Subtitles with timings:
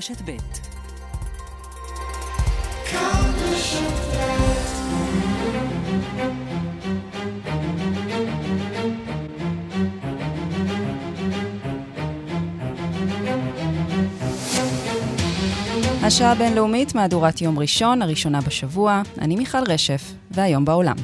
[0.00, 0.36] רשת ב'
[16.04, 19.02] השעה הבינלאומית, מהדורת יום ראשון, הראשונה בשבוע.
[19.18, 20.96] אני מיכל רשף, והיום בעולם.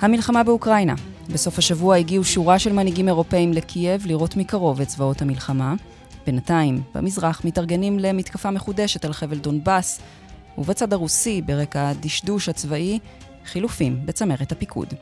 [0.00, 0.94] המלחמה באוקראינה.
[1.32, 5.74] בסוף השבוע הגיעו שורה של מנהיגים אירופאים לקייב לראות מקרוב את צבאות המלחמה.
[6.28, 10.00] בינתיים, במזרח מתארגנים למתקפה מחודשת על חבל דונבאס,
[10.58, 12.98] ובצד הרוסי, ברקע הדשדוש הצבאי,
[13.44, 14.94] חילופים בצמרת הפיקוד.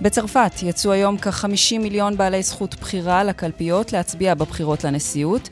[0.00, 5.48] בצרפת יצאו היום כ-50 מיליון בעלי זכות בחירה לקלפיות להצביע בבחירות לנשיאות.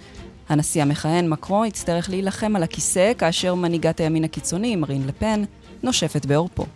[0.49, 5.43] הנשיא המכהן מקרו יצטרך להילחם על הכיסא כאשר מנהיגת הימין הקיצוני, מרין לפן,
[5.83, 6.67] נושפת בעורפו.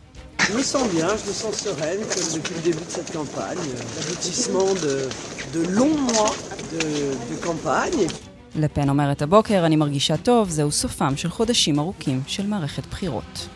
[0.41, 3.67] Je me sens bien, je me sens sereine, comme depuis le début de cette campagne.
[3.97, 4.95] L'aboutissement de,
[5.55, 6.35] de longs mois
[6.73, 6.83] de,
[7.31, 8.09] de campagne.
[8.57, 13.49] לפן אומרת הבוקר, אני מרגישה טוב, זהו סופם של חודשים ארוכים של מערכת בחירות.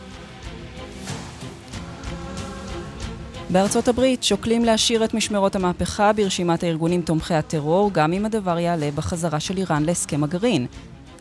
[3.50, 8.90] בארצות הברית שוקלים להשאיר את משמרות המהפכה ברשימת הארגונים תומכי הטרור, גם אם הדבר יעלה
[8.94, 10.66] בחזרה של איראן להסכם הגרעין.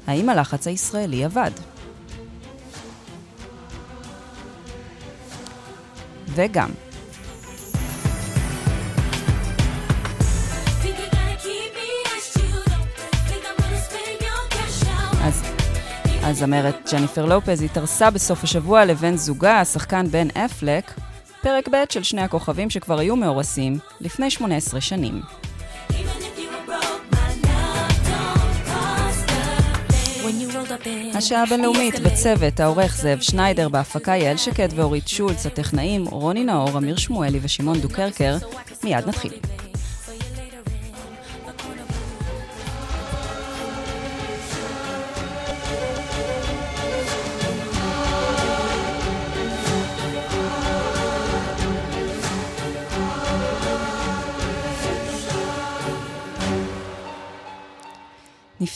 [0.07, 1.51] האם הלחץ הישראלי עבד?
[6.37, 6.69] וגם.
[15.23, 15.43] אז
[16.23, 20.91] הזמרת ג'ניפר לופז התארסה בסוף השבוע לבן זוגה, השחקן בן אפלק,
[21.41, 25.21] פרק ב' של שני הכוכבים שכבר היו מאורסים לפני 18 שנים.
[31.13, 36.97] השעה הבינלאומית בצוות, העורך זאב שניידר, בהפקה יעל שקד ואורית שולץ, הטכנאים רוני נאור, אמיר
[36.97, 38.37] שמואלי ושמעון דוקרקר.
[38.83, 39.31] מיד נתחיל.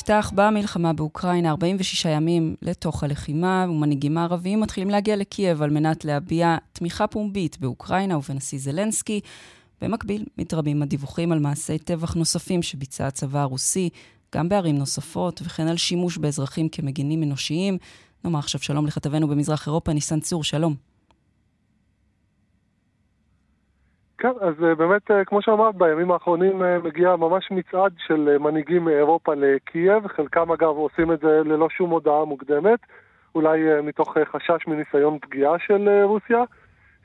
[0.02, 6.58] נפתח במלחמה באוקראינה 46 ימים לתוך הלחימה, ומנהיגים הערביים מתחילים להגיע לקייב על מנת להביע
[6.74, 9.20] תמיכה פומבית באוקראינה ובנשיא זלנסקי.
[9.82, 13.90] במקביל, מתרבים הדיווחים על מעשי טבח נוספים שביצע הצבא הרוסי,
[14.36, 17.78] גם בערים נוספות, וכן על שימוש באזרחים כמגינים אנושיים.
[18.24, 20.91] נאמר עכשיו שלום לכתבנו במזרח אירופה, ניסן צור, שלום.
[24.22, 28.86] כן, אז אה, באמת, אה, כמו שאמרת, בימים האחרונים אה, מגיע ממש מצעד של מנהיגים
[28.86, 32.80] מאירופה לקייב, חלקם אגב עושים את זה ללא שום הודעה מוקדמת,
[33.36, 36.44] אולי מתוך חשש מניסיון פגיעה של רוסיה.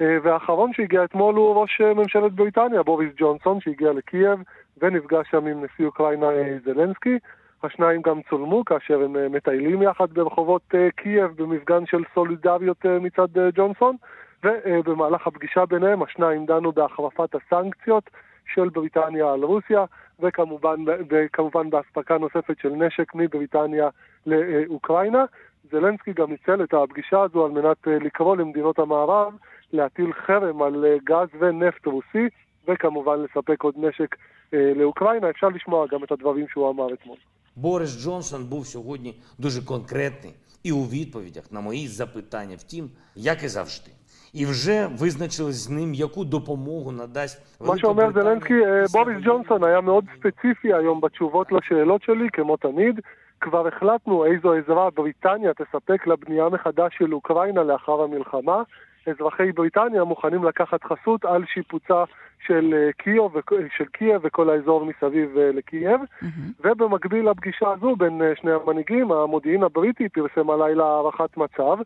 [0.00, 4.38] והאחרון שהגיע אתמול הוא ראש ממשלת בריטניה, בוריס ג'ונסון, שהגיע לקייב
[4.82, 6.26] ונפגש שם עם נשיא אוקראינה
[6.64, 7.18] זלנסקי.
[7.62, 13.96] השניים גם צולמו כאשר הם מטיילים יחד ברחובות קייב במפגן של סולידריות מצד ג'ונסון.
[14.45, 18.09] ובמהלך הפגישה ביניהם השניים דנו בהחרפת הסנקציות
[18.53, 19.85] של בריטניה על רוסיה,
[20.19, 20.75] וכמובן,
[21.09, 23.89] וכמובן באספקה נוספת של נשק מבריטניה
[24.25, 25.25] לאוקראינה.
[25.71, 29.33] זלנסקי גם ניצל את הפגישה הזו על מנת אה, לקרוא למדינות המערב
[29.73, 32.27] להטיל חרם על אה, גז ונפט רוסי,
[32.67, 34.15] וכמובן לספק עוד נשק
[34.53, 35.29] אה, לאוקראינה.
[35.29, 37.17] אפשר לשמוע גם את הדברים שהוא אמר אתמול.
[37.55, 40.33] בוריס Джонсон був сьогодні дуже конкретний
[40.63, 43.91] і у відповідях на мої запитання, втім, як і завжди.
[44.33, 48.59] і вже визначили з ним, яку допомогу надасть מה שאומר זלנסקי,
[48.91, 52.99] בוריס ג'ונסון היה מאוד ספציפי היום בתשובות לשאלות שלי, כמו תמיד.
[53.41, 58.63] כבר החלטנו איזו עזרה בריטניה תספק לבנייה מחדש של אוקראינה לאחר המלחמה.
[59.07, 62.03] אזרחי בריטניה מוכנים לקחת חסות על שיפוצה
[62.47, 63.31] של קייב,
[63.77, 66.01] של קייב וכל האזור מסביב לקייב.
[66.01, 66.27] Mm-hmm.
[66.65, 71.77] ובמקביל לפגישה הזו בין שני המנהיגים, המודיעין הבריטי פרסם הלילה הערכת מצב.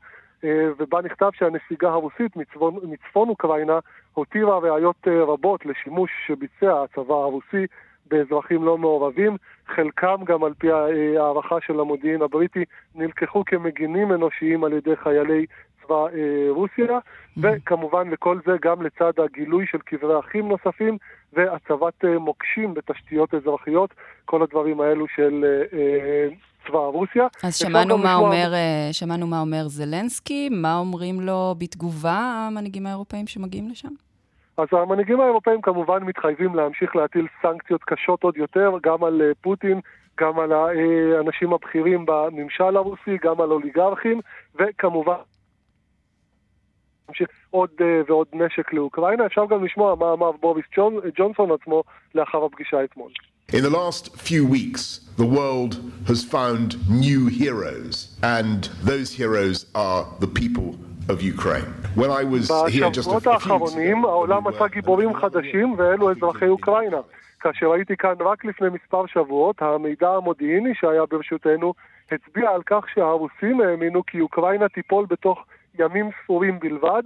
[0.45, 3.78] אה, ובה נכתב שהנסיגה הרוסית מצפון, מצפון אוקראינה
[4.15, 7.67] הותירה ראיות אה, רבות לשימוש שביצע הצבא הרוסי
[8.06, 9.37] באזרחים לא מעורבים,
[9.67, 10.79] חלקם גם על פי אה,
[11.17, 12.64] הערכה של המודיעין הבריטי
[12.94, 15.47] נלקחו כמגינים אנושיים על ידי חיילי
[15.82, 16.06] צבא
[16.49, 17.41] רוסיה, mm-hmm.
[17.43, 20.99] וכמובן לכל זה גם לצד הגילוי של קברי אחים נוספים
[21.32, 23.94] והצבת מוקשים בתשתיות אזרחיות,
[24.25, 25.44] כל הדברים האלו של
[26.67, 27.27] צבא רוסיה.
[27.43, 33.27] אז שמענו מה, אומר, אה, שמענו מה אומר זלנסקי, מה אומרים לו בתגובה המנהיגים האירופאים
[33.27, 33.88] שמגיעים לשם?
[34.56, 39.81] אז המנהיגים האירופאים כמובן מתחייבים להמשיך להטיל סנקציות קשות עוד יותר, גם על אה, פוטין,
[40.21, 44.21] גם על האנשים הבכירים בממשל הרוסי, גם על אוליגרכים,
[44.55, 45.15] וכמובן
[47.51, 49.27] עוד אה, ועוד נשק לאוקראינה.
[49.27, 50.65] אפשר גם לשמוע מה אמר בוריס
[51.19, 51.83] ג'ונסון עצמו
[52.15, 53.11] לאחר הפגישה אתמול.
[53.53, 54.83] In the last few weeks,
[55.17, 55.73] the world
[56.07, 58.61] has found new heroes, and
[58.91, 60.69] those heroes are the people
[61.12, 61.71] of Ukraine.
[61.97, 65.15] When I was here just a few weeks האחרונים ago, העולם we were- מצא גיבורים
[65.15, 67.01] חדשים ואלו אזרחי אוקראינה.
[67.41, 71.75] כאשר הייתי כאן רק לפני מספר שבועות, המידע המודיעיני שהיה ברשותנו
[72.12, 75.39] הצביע על כך שהרוסים האמינו כי אוקראינה תיפול בתוך
[75.78, 77.02] ימים ספורים בלבד,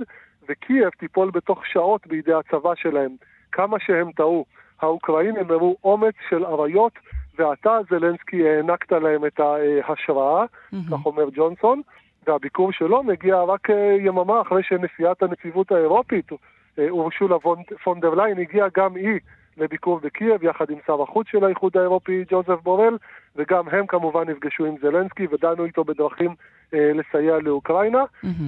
[0.48, 3.10] וקייב תיפול בתוך שעות בידי הצבא שלהם.
[3.52, 4.44] כמה שהם טעו.
[4.80, 6.92] האוקראינים הראו אומץ של אריות,
[7.38, 10.44] ואתה, זלנסקי, הענקת להם את ההשראה,
[10.90, 11.82] כך אומר ג'ונסון,
[12.26, 16.32] והביקור שלו מגיע רק אה, יממה אחרי שנשיאת הנציבות האירופית,
[16.78, 19.20] אה, אורשולה פון- פון דר ליין, הגיעה גם היא
[19.56, 22.98] לביקור בקייב, יחד עם שר החוץ של האיחוד האירופי ג'וזף בורל,
[23.36, 26.34] וגם הם כמובן נפגשו עם זלנסקי ודנו איתו בדרכים
[26.72, 28.04] לסייע לאוקראינה.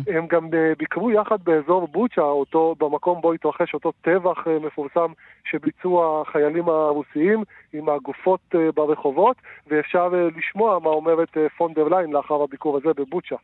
[0.09, 5.13] הם גם אה, ביקרו יחד באזור בוצ'ה, אותו, במקום בו התרחש אותו טבח אה, מפורסם
[5.51, 9.37] שביצעו החיילים הרוסיים עם הגופות אה, ברחובות,
[9.67, 13.37] ואפשר אה, לשמוע מה אומרת אה, פון דר ליין לאחר הביקור הזה בבוצ'ה.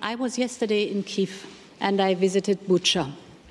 [0.00, 1.46] I was yesterday in Kiev
[1.80, 3.06] and I visited Bucha,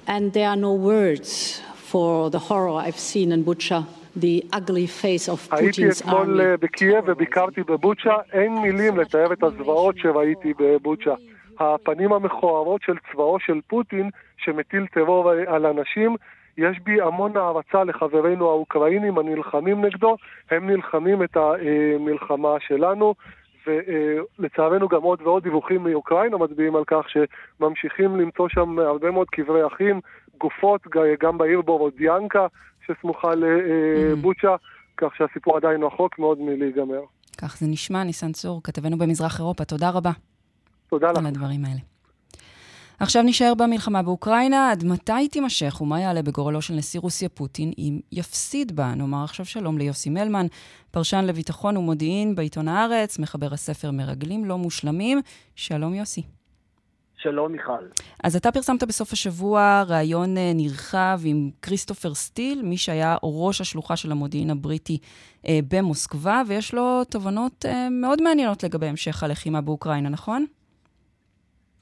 [0.08, 3.80] and there are no words for the horror I've seen in Bucha,
[4.22, 6.44] the ugly face of הייתי אתמול army.
[6.44, 11.14] אה, בקייב וביקרתי בבוצ'ה, אין מילים לתאר את הזוועות שראיתי בבוצ'ה.
[11.60, 16.16] הפנים המכוערות של צבאו של פוטין, שמטיל טרור על אנשים,
[16.58, 20.18] יש בי המון הערצה לחברינו האוקראינים הנלחמים נגדו,
[20.52, 23.16] הם נלחמים את המלחמה שלנו,
[23.68, 29.68] ולצערנו גם עוד ועוד דיווחים מאוקראינה מצביעים על כך שממשיכים למצוא שם הרבה מאוד קברי
[29.68, 30.02] אחים,
[30.40, 30.82] גופות,
[31.20, 32.48] גם בעיר בורודיאנקה
[32.88, 34.56] שסמוכה לבוצ'ה,
[34.98, 37.02] כך שהסיפור עדיין רחוק מאוד מלהיגמר.
[37.38, 39.66] כך זה נשמע, ניסן צור, כתבנו במזרח אירופה.
[39.66, 40.12] תודה רבה
[40.90, 41.18] תודה לך.
[41.18, 41.80] על הדברים האלה.
[43.00, 48.00] עכשיו נשאר במלחמה באוקראינה, עד מתי תימשך ומה יעלה בגורלו של נשיא רוסיה פוטין אם
[48.12, 48.96] יפסיד בה?
[48.96, 50.46] נאמר עכשיו שלום ליוסי מלמן,
[50.92, 55.22] פרשן לביטחון ומודיעין בעיתון הארץ, מחבר הספר מרגלים לא מושלמים.
[55.56, 56.37] שלום יוסי.
[57.32, 57.84] שלום מיכל.
[58.24, 63.96] אז אתה פרסמת בסוף השבוע ראיון אה, נרחב עם כריסטופר סטיל, מי שהיה ראש השלוחה
[63.96, 64.98] של המודיעין הבריטי
[65.48, 70.46] אה, במוסקבה, ויש לו תובנות אה, מאוד מעניינות לגבי המשך הלחימה באוקראינה, נכון?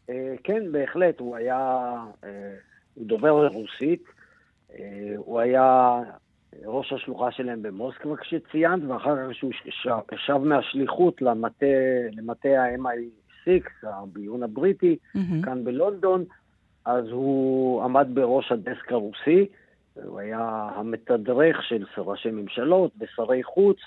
[0.10, 1.92] אה, כן, בהחלט, הוא היה,
[2.24, 2.54] אה,
[2.94, 4.04] הוא דובר רוסית,
[4.74, 6.00] אה, הוא היה
[6.66, 9.52] ראש השלוחה שלהם במוסקבה כשציינת, ואחר כך שהוא
[10.26, 11.66] שב מהשליחות למטה,
[12.12, 13.25] למטה ה-MI6,
[13.84, 15.42] הביון הבריטי, מהמם.
[15.42, 16.26] כאן בלונדון,
[16.86, 19.46] אז הוא עמד בראש הדסק הרוסי,
[20.04, 23.78] הוא היה המתדרך של ראשי ממשלות ושרי חוץ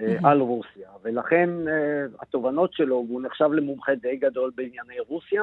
[0.00, 5.42] אה, על רוסיה, ולכן אה, התובנות שלו, והוא נחשב למומחה די גדול בענייני רוסיה,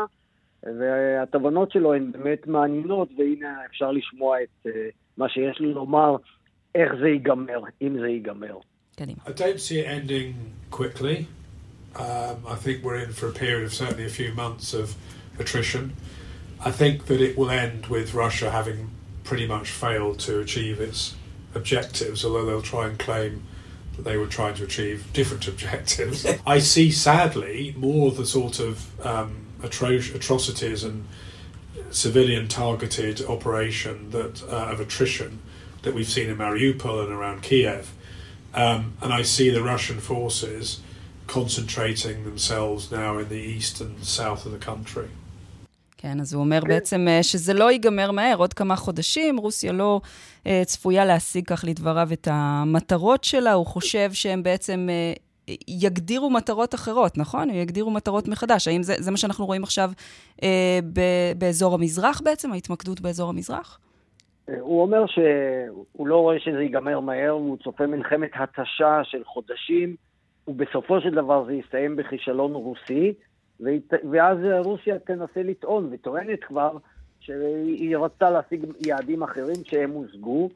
[0.63, 4.71] והתובנות שלו הן באמת מעניינות, והנה אפשר לשמוע את אה,
[5.17, 6.15] מה שיש לו לומר,
[6.75, 8.57] איך זה ייגמר, אם זה ייגמר.
[8.95, 9.19] קדימה.
[9.25, 10.33] I don't see it ending
[10.71, 11.25] quickly.
[11.97, 14.95] Um, I think we're in for a period of certainly a few months of
[15.39, 15.95] attrition.
[16.63, 18.91] I think that it will end with Russia having
[19.23, 21.15] pretty much failed to achieve its
[21.55, 23.43] objectives, although they'll try and claim
[23.95, 26.25] that they were trying to achieve different objectives.
[26.45, 31.05] I see, sadly, more of the sort of um, atro- atrocities and
[31.89, 35.39] civilian targeted operation that uh, of attrition
[35.83, 37.93] that we've seen in Mariupol and around Kiev.
[38.53, 40.79] Um, and I see the Russian forces
[41.27, 45.07] concentrating themselves now in the east and south of the country.
[45.97, 50.01] כן, אז הוא אומר בעצם אה, שזה לא ייגמר מהר, עוד כמה חודשים, רוסיה לא
[50.47, 53.53] אה, צפויה להשיג, כך לדבריו, את המטרות שלה.
[53.53, 55.13] הוא חושב שהם בעצם אה,
[55.67, 57.49] יגדירו מטרות אחרות, נכון?
[57.49, 58.67] יגדירו מטרות מחדש.
[58.67, 59.91] האם זה, זה מה שאנחנו רואים עכשיו
[60.43, 63.79] אה, ב- באזור המזרח בעצם, ההתמקדות באזור המזרח?
[64.59, 69.95] הוא אומר שהוא לא רואה שזה ייגמר מהר, הוא צופה מלחמת התשה של חודשים,
[70.47, 73.13] ובסופו של דבר זה יסתיים בכישלון רוסי,
[74.11, 76.77] ואז רוסיה תנסה לטעון, וטוענת כבר,
[77.19, 80.49] שהיא רצתה להשיג יעדים אחרים שהם הושגו.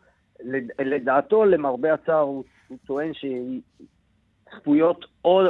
[0.43, 2.43] לד- לדעתו, למרבה הצער, הוא,
[2.85, 3.11] טוען
[4.53, 5.45] שצפויות עוד,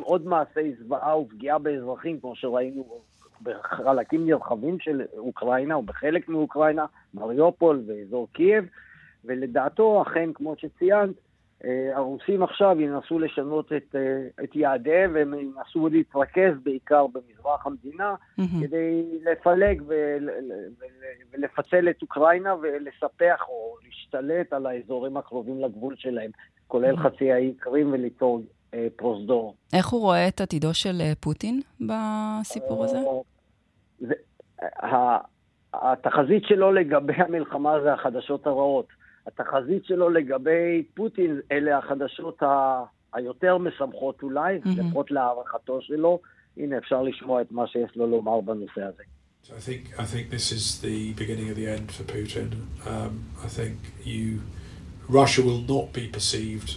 [0.00, 3.00] עוד מעשי זוועה ופגיעה באזרחים, כמו שראינו
[3.42, 8.64] בחלקים נרחבים של אוקראינה, או בחלק מאוקראינה, מריופול ואזור קייב,
[9.24, 11.14] ולדעתו, אכן, כמו שציינת,
[11.94, 18.66] הרוסים עכשיו ינסו לשנות את, אה, את יעדיהם, והם ינסו להתרכז בעיקר במזרח המדינה, מהמם.
[18.66, 20.86] כדי לפלג ול- ול-
[21.32, 26.30] ולפצל את אוקראינה ולספח או להשתלט על האזורים הקרובים לגבול שלהם,
[26.68, 28.42] כולל חצי האי קרים וליצור
[28.74, 29.54] אה, פרוזדור.
[29.72, 32.98] איך הוא רואה את עתידו של אה, פוטין בסיפור הזה?
[33.98, 34.14] זה,
[34.82, 35.32] ה-
[35.74, 38.86] התחזית שלו לגבי המלחמה זה החדשות הרעות.
[39.27, 42.83] התחזית שלו לגבי פוטין, אלה החדשות ה...
[43.13, 44.69] היותר משמחות אולי, mm-hmm.
[44.69, 46.19] לפחות להערכתו שלו.
[46.57, 49.03] הנה, אפשר לשמוע את מה שיש לו לומר בנושא הזה.
[49.49, 52.49] I think I think this is the beginning of the end for Putin.
[52.85, 53.13] Um,
[53.47, 54.41] I think you
[55.07, 56.69] Russia will not be perceived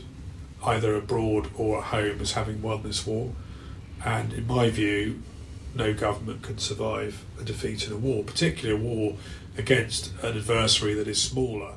[0.72, 3.26] either abroad or at home as having won this war,
[4.16, 5.02] and in my view,
[5.84, 9.06] no government can survive a defeat in a war, particularly a war
[9.62, 11.72] against an adversary that is smaller.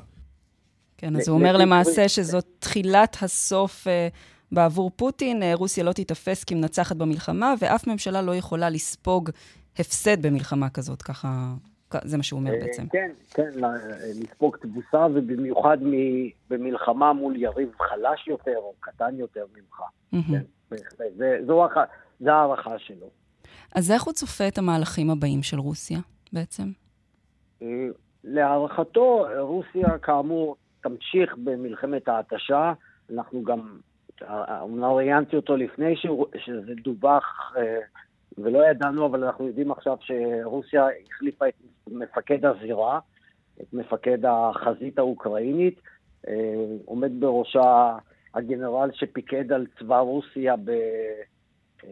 [0.99, 3.87] כן, אז הוא אומר למעשה שזאת תחילת הסוף
[4.51, 9.29] בעבור פוטין, רוסיה לא תיתפס כמנצחת במלחמה, ואף ממשלה לא יכולה לספוג
[9.79, 11.53] הפסד במלחמה כזאת, ככה,
[12.03, 12.87] זה מה שהוא אומר בעצם.
[12.87, 13.49] כן, כן,
[14.23, 15.77] לספוג תבוסה, ובמיוחד
[16.49, 19.81] במלחמה מול יריב חלש יותר או קטן יותר ממך.
[20.27, 20.41] כן,
[20.71, 21.45] בהחלט.
[21.47, 23.09] זו הערכה שלו.
[23.75, 25.99] אז איך הוא צופה את המהלכים הבאים של רוסיה
[26.33, 26.71] בעצם?
[28.23, 32.73] להערכתו, רוסיה כאמור תמשיך במלחמת ההתשה.
[33.13, 33.77] אנחנו גם,
[34.61, 35.95] אומנם ראיינתי אותו לפני
[36.37, 37.53] שזה דווח
[38.37, 41.53] ולא ידענו, אבל אנחנו יודעים עכשיו שרוסיה החליפה את
[41.87, 42.99] מפקד הזירה,
[43.61, 45.81] את מפקד החזית האוקראינית.
[46.85, 47.97] עומד בראשה
[48.33, 50.71] הגנרל שפיקד על צבא רוסיה ב...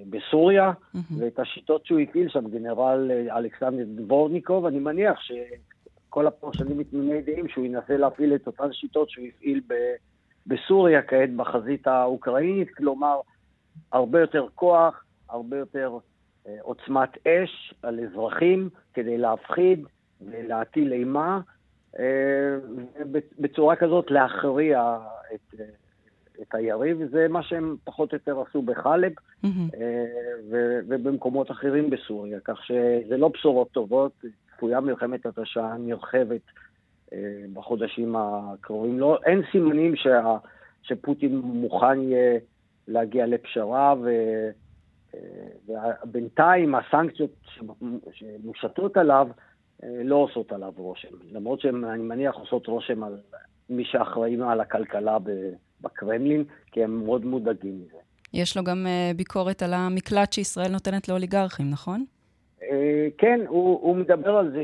[0.10, 1.00] בסוריה, mm-hmm.
[1.18, 5.20] ואת השיטות שהוא הפעיל שם, גנרל אלכסנדר דבורניקוב, אני מניח
[6.18, 9.74] שכל הפרשנים מתמימי דעים שהוא ינסה להפעיל את אותן שיטות שהוא הפעיל ב,
[10.48, 13.20] בסוריה כעת בחזית האוקראינית, כלומר,
[13.92, 15.98] הרבה יותר כוח, הרבה יותר
[16.48, 19.86] אה, עוצמת אש על אזרחים כדי להפחיד
[20.22, 21.40] ולהטיל אימה,
[22.00, 22.58] אה,
[23.12, 24.98] ובצורה כזאת להכריע
[25.36, 25.60] את...
[26.42, 29.12] את היריב, זה מה שהם פחות או יותר עשו בחלב
[29.46, 29.76] mm-hmm.
[30.88, 34.12] ובמקומות אחרים בסוריה, כך שזה לא בשורות טובות,
[34.58, 36.42] צפויה מלחמת התשה נרחבת
[37.14, 37.18] אה,
[37.54, 39.00] בחודשים הקרובים.
[39.00, 40.38] לא, אין סימנים שה,
[40.84, 42.40] שפוטין מוכן יהיה
[42.88, 44.10] להגיע לפשרה, ו,
[45.16, 47.32] אה, ובינתיים הסנקציות
[48.12, 49.28] שמושתות עליו
[49.84, 53.18] לא עושות עליו רושם, למרות שהן, אני מניח, עושות רושם על
[53.70, 55.18] מי שאחראים על הכלכלה.
[55.82, 57.98] בקרמלין, כי הם מאוד מודאגים מזה.
[58.34, 62.06] יש לו גם ביקורת על המקלט שישראל נותנת לאוליגרכים, נכון?
[62.62, 62.64] Uh,
[63.18, 64.64] כן, הוא, הוא מדבר על זה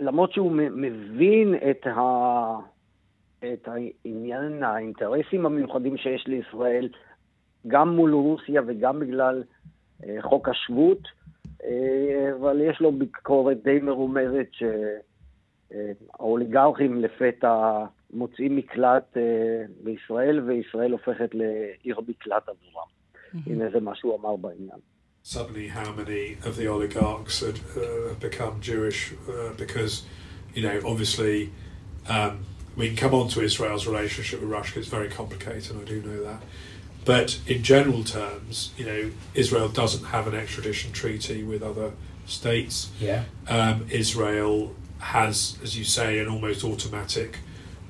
[0.00, 2.00] שלמרות שהוא מבין את, ה,
[3.38, 6.88] את העניין, האינטרסים המיוחדים שיש לישראל,
[7.66, 9.42] גם מול רוסיה וגם בגלל
[10.02, 11.64] uh, חוק השבות, uh,
[12.40, 14.48] אבל יש לו ביקורת די מרומזת
[15.72, 22.86] שהאוליגרכים לפתע מוצאים מקלט אה, בישראל, וישראל הופכת לעיר מקלט עבורם.
[22.86, 23.52] Mm-hmm.
[23.52, 24.78] הנה זה מה שהוא אמר בעניין.
[25.28, 30.04] Suddenly, how many of the oligarchs had uh, become Jewish uh, because,
[30.54, 31.50] you know, obviously,
[32.08, 32.44] um,
[32.76, 34.78] we can come on to Israel's relationship with Russia.
[34.78, 36.44] It's very complicated, I do know that.
[37.04, 41.90] But in general terms, you know, Israel doesn't have an extradition treaty with other
[42.26, 42.92] states.
[43.00, 43.24] Yeah.
[43.48, 47.40] Um, Israel has, as you say, an almost automatic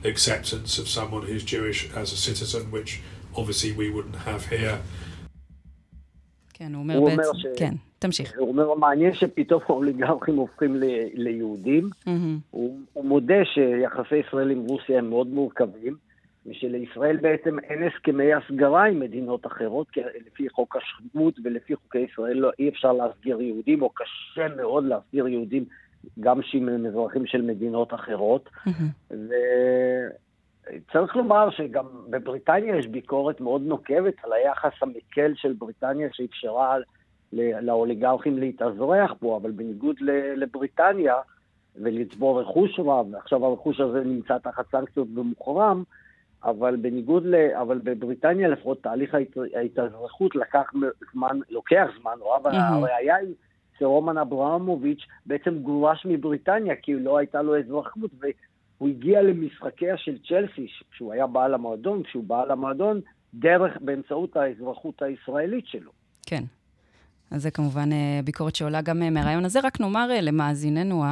[0.04, 3.02] acceptance of someone who's Jewish as a citizen, which
[3.36, 4.80] obviously we wouldn't have here.
[6.58, 7.46] כן, הוא אומר בעצם, ש...
[7.56, 8.32] כן, תמשיך.
[8.38, 10.84] הוא אומר, מעניין שפתאום האוליגרכים הופכים ל...
[11.14, 11.84] ליהודים.
[11.84, 12.10] Mm-hmm.
[12.50, 15.96] הוא, הוא מודה שיחסי ישראל עם רוסיה הם מאוד מורכבים,
[16.46, 22.36] ושלישראל בעצם אין הסכמי הסגרה עם מדינות אחרות, כי לפי חוק השמות ולפי חוקי ישראל
[22.36, 25.64] לא, אי אפשר להסגיר יהודים, או קשה מאוד להסגיר יהודים
[26.20, 28.48] גם שהם אזרחים של מדינות אחרות.
[28.66, 29.14] Mm-hmm.
[30.66, 36.76] וצריך לומר שגם בבריטניה יש ביקורת מאוד נוקבת על היחס המקל של בריטניה שאפשרה
[37.32, 39.96] לאוליגרכים להתאזרח פה, אבל בניגוד
[40.36, 41.14] לבריטניה,
[41.76, 45.82] ולצבור רכוש רב, ועכשיו הרכוש הזה נמצא תחת סנקציות ומוחרם,
[46.44, 47.34] אבל בניגוד ל...
[47.60, 49.14] אבל בבריטניה לפחות תהליך
[49.54, 50.72] ההתאזרחות לקח
[51.12, 52.46] זמן, לוקח זמן רב.
[52.46, 53.34] הראיה היא
[53.78, 58.10] שרומן אברמוביץ' בעצם גורש מבריטניה כי לא הייתה לו אזרחות,
[58.80, 63.00] והוא הגיע למשחקיה של צ'לסי, כשהוא היה בעל המועדון, כשהוא בעל המועדון,
[63.34, 65.90] דרך, באמצעות האזרחות הישראלית שלו.
[66.26, 66.44] כן.
[67.30, 69.60] אז זה כמובן אה, ביקורת שעולה גם אה, מהרעיון הזה.
[69.62, 71.04] רק נאמר אה, למאזיננו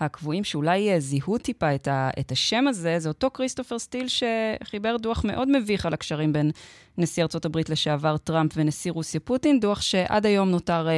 [0.00, 5.24] הקבועים, שאולי זיהו טיפה את, ה, את השם הזה, זה אותו כריסטופר סטיל שחיבר דוח
[5.24, 6.50] מאוד מביך על הקשרים בין
[6.98, 10.88] נשיא ארצות הברית לשעבר טראמפ ונשיא רוסיה פוטין, דוח שעד היום נותר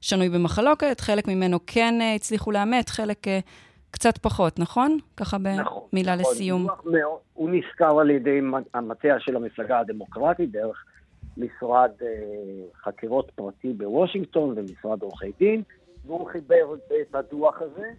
[0.00, 3.26] שנוי במחלוקת, חלק ממנו כן הצליחו לאמת, חלק
[3.90, 4.98] קצת פחות, נכון?
[5.16, 6.66] ככה במילה נכון, לסיום.
[6.66, 6.92] נכון,
[7.32, 8.40] הוא נזכר על ידי
[8.74, 10.84] המטה של המפלגה הדמוקרטית, דרך
[11.36, 12.04] משרד uh,
[12.84, 15.62] חקירות פרטי בוושינגטון ומשרד עורכי דין,
[16.06, 17.90] והוא חיבר את הדוח הזה.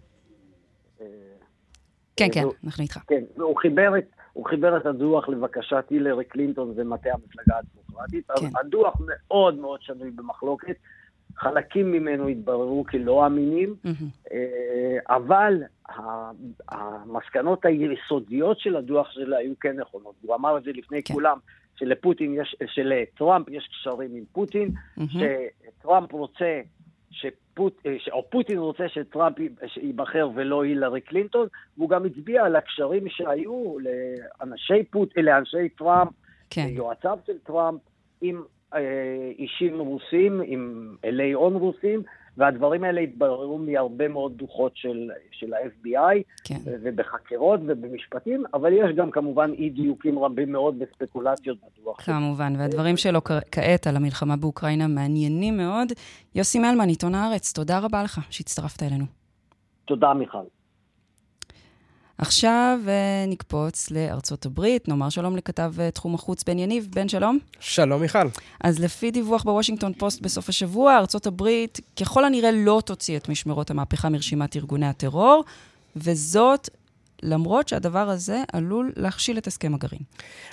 [2.16, 2.98] כן, כן, אנחנו איתך.
[3.06, 8.30] כן, הוא חיבר את, הוא חיבר את הדוח לבקשת הילרי קלינטון ומטה המפלגה הדמוקרטית.
[8.30, 8.46] כן.
[8.60, 10.76] הדוח מאוד מאוד שנוי במחלוקת.
[11.36, 14.34] חלקים ממנו התבררו כלא אמינים, mm-hmm.
[15.08, 15.62] אבל
[16.68, 20.14] המסקנות היסודיות של הדוח שלה היו כן נכונות.
[20.22, 21.14] הוא אמר את זה לפני כן.
[21.14, 21.38] כולם,
[21.76, 25.18] שלפוטין יש, שלטראמפ יש קשרים עם פוטין, mm-hmm.
[25.78, 26.60] שטראמפ רוצה
[27.10, 29.36] שפוט, אה, או פוטין רוצה שטראמפ
[29.82, 36.10] ייבחר ולא הילרי קלינטון, והוא גם הצביע על הקשרים שהיו לאנשי, פוט, לאנשי טראמפ,
[36.50, 36.66] כן.
[36.70, 37.80] יועציו של טראמפ,
[38.20, 38.42] עם אה,
[39.38, 42.02] אישים רוסים, עם אלי הון רוסים,
[42.36, 46.58] והדברים האלה התבררו מהרבה מאוד דוחות של, של ה-FBI, כן.
[46.66, 52.00] ובחקירות ובמשפטים, אבל יש גם כמובן אי דיוקים רבים מאוד בספקולציות בדוח.
[52.00, 53.20] כמובן, והדברים שלו
[53.52, 55.88] כעת על המלחמה באוקראינה מעניינים מאוד.
[56.34, 59.04] יוסי מלמן, עיתון הארץ, תודה רבה לך שהצטרפת אלינו.
[59.84, 60.38] תודה, מיכל.
[62.20, 66.88] עכשיו אה, נקפוץ לארצות הברית, נאמר שלום לכתב אה, תחום החוץ בן יניב.
[66.90, 67.38] בן, שלום.
[67.60, 68.18] שלום, מיכל.
[68.60, 73.70] אז לפי דיווח בוושינגטון פוסט בסוף השבוע, ארצות הברית ככל הנראה לא תוציא את משמרות
[73.70, 75.44] המהפכה מרשימת ארגוני הטרור,
[75.96, 76.68] וזאת
[77.22, 80.02] למרות שהדבר הזה עלול להכשיל את הסכם הגרעין.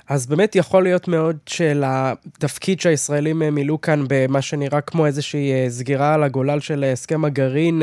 [0.09, 5.65] אז באמת יכול להיות מאוד שלתפקיד שהישראלים אה, מילאו כאן במה שנראה כמו איזושהי אה,
[5.69, 7.81] סגירה על הגולל של אה, הסכם הגרעין,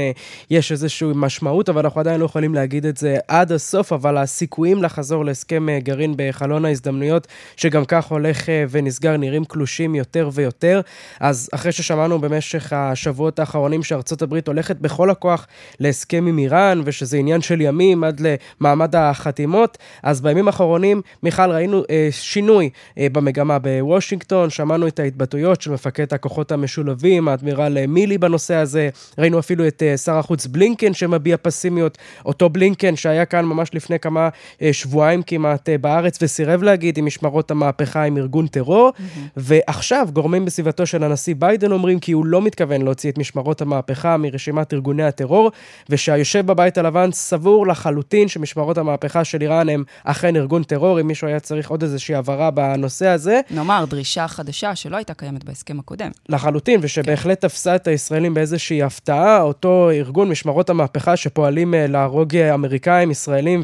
[0.50, 4.82] יש איזושהי משמעות, אבל אנחנו עדיין לא יכולים להגיד את זה עד הסוף, אבל הסיכויים
[4.82, 7.26] לחזור להסכם גרעין בחלון ההזדמנויות,
[7.56, 10.80] שגם כך הולך ונסגר, נראים קלושים יותר ויותר.
[11.20, 15.46] אז אחרי ששמענו במשך השבועות האחרונים שארצות הברית הולכת בכל הכוח
[15.80, 18.20] להסכם עם איראן, ושזה עניין של ימים עד
[18.60, 19.78] למעמד מעמד החתימות.
[20.02, 26.14] אז בימים האחרונים, מיכל, ראינו אה, שינוי אה, במגמה בוושינגטון, שמענו את ההתבטאויות של מפקד
[26.14, 28.88] הכוחות המשולבים, האדמירל אה, מילי בנושא הזה,
[29.18, 33.98] ראינו אפילו את אה, שר החוץ בלינקן שמביע פסימיות, אותו בלינקן שהיה כאן ממש לפני
[33.98, 34.28] כמה
[34.62, 39.18] אה, שבועיים כמעט אה, בארץ וסירב להגיד עם משמרות המהפכה עם ארגון טרור, mm-hmm.
[39.36, 44.16] ועכשיו גורמים בסביבתו של הנשיא ביידן אומרים כי הוא לא מתכוון להוציא את משמרות המהפכה
[44.16, 45.50] מרשימת ארגוני הטרור,
[45.90, 48.63] ושהיושב בבית הלבן סבור לחלוטין שמשמרות...
[48.64, 52.50] משמרות המהפכה של איראן הם אכן ארגון טרור, אם מישהו היה צריך עוד איזושהי הבהרה
[52.50, 53.40] בנושא הזה.
[53.50, 56.10] נאמר, דרישה חדשה שלא הייתה קיימת בהסכם הקודם.
[56.28, 57.48] לחלוטין, ושבהחלט כן.
[57.48, 63.62] תפסה את הישראלים באיזושהי הפתעה, אותו ארגון משמרות המהפכה שפועלים אה, להרוג אה, אמריקאים, ישראלים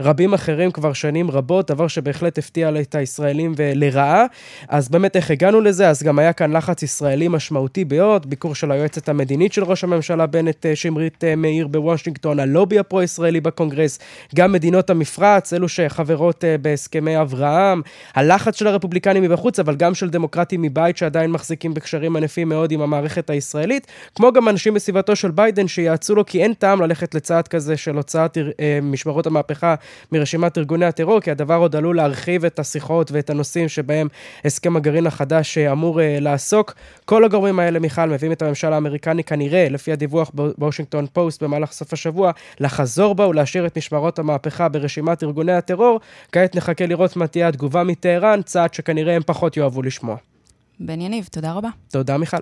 [0.00, 4.24] ורבים אחרים כבר שנים רבות, דבר שבהחלט הפתיע את הישראלים ולרעה.
[4.68, 5.88] אז באמת איך הגענו לזה?
[5.88, 10.26] אז גם היה כאן לחץ ישראלי משמעותי מאוד, ביקור של היועצת המדינית של ראש הממשלה
[10.26, 13.98] בנט, אה, שמרית מאיר בוושינגטון, הלובי הפרו-ישראלי בקונגרס,
[14.40, 17.82] גם מדינות המפרץ, אלו שחברות uh, בהסכמי אברהם,
[18.14, 22.80] הלחץ של הרפובליקנים מבחוץ, אבל גם של דמוקרטים מבית שעדיין מחזיקים בקשרים ענפים מאוד עם
[22.80, 27.48] המערכת הישראלית, כמו גם אנשים בסביבתו של ביידן שיעצו לו כי אין טעם ללכת לצעד
[27.48, 28.40] כזה של הוצאת uh,
[28.82, 29.74] משמרות המהפכה
[30.12, 34.08] מרשימת ארגוני הטרור, כי הדבר עוד עלול להרחיב את השיחות ואת הנושאים שבהם
[34.44, 36.74] הסכם הגרעין החדש uh, אמור לעסוק.
[37.04, 41.92] כל הגורמים האלה, מיכל, מביאים את הממשל האמריקני כנראה, לפי הדיווח בוושינגטון פוסט במהלך סוף
[41.92, 46.00] השבוע, לחזור בה ולהשאיר את משמרות המהפכה ברשימת ארגוני הטרור.
[46.32, 50.16] כעת נחכה לראות מה תהיה התגובה מטהרן, צעד שכנראה הם פחות יאהבו לשמוע.
[50.80, 51.68] בן יניב, תודה רבה.
[51.90, 52.36] תודה, מיכל.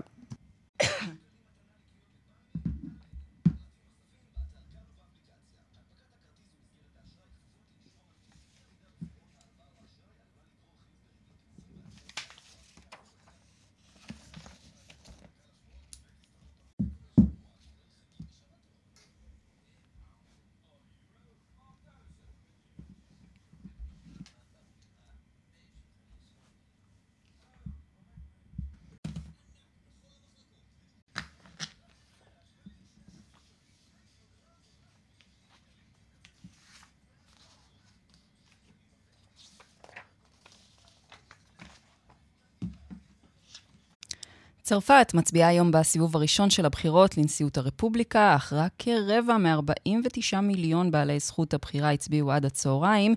[44.69, 51.21] צרפת מצביעה היום בסיבוב הראשון של הבחירות לנשיאות הרפובליקה, אך רק כרבע מ-49 מיליון בעלי
[51.21, 53.15] זכות הבחירה הצביעו עד הצהריים,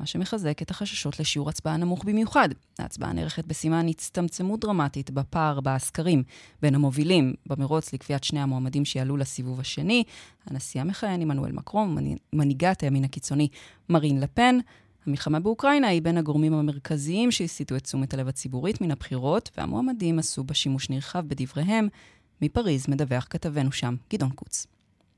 [0.00, 2.48] מה שמחזק את החששות לשיעור הצבעה נמוך במיוחד.
[2.78, 6.22] ההצבעה נערכת בסימן הצטמצמות דרמטית בפער בסקרים
[6.62, 10.04] בין המובילים במרוץ לקביעת שני המועמדים שיעלו לסיבוב השני,
[10.46, 11.98] הנשיא המכהן עמנואל מקרום,
[12.32, 13.48] מנהיגת הימין הקיצוני
[13.88, 14.58] מרין לפן.
[15.06, 20.44] המלחמה באוקראינה היא בין הגורמים המרכזיים שהסיטו את תשומת הלב הציבורית מן הבחירות, והמועמדים עשו
[20.44, 21.88] בה שימוש נרחב בדבריהם.
[22.42, 24.66] מפריז מדווח כתבנו שם, גדעון קוץ.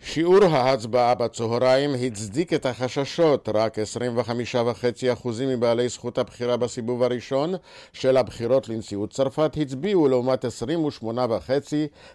[0.04, 7.54] שיעור ההצבעה בצהריים הצדיק את החששות, רק 25.5% מבעלי זכות הבחירה בסיבוב הראשון
[7.92, 11.08] של הבחירות לנשיאות צרפת הצביעו לעומת 28.5%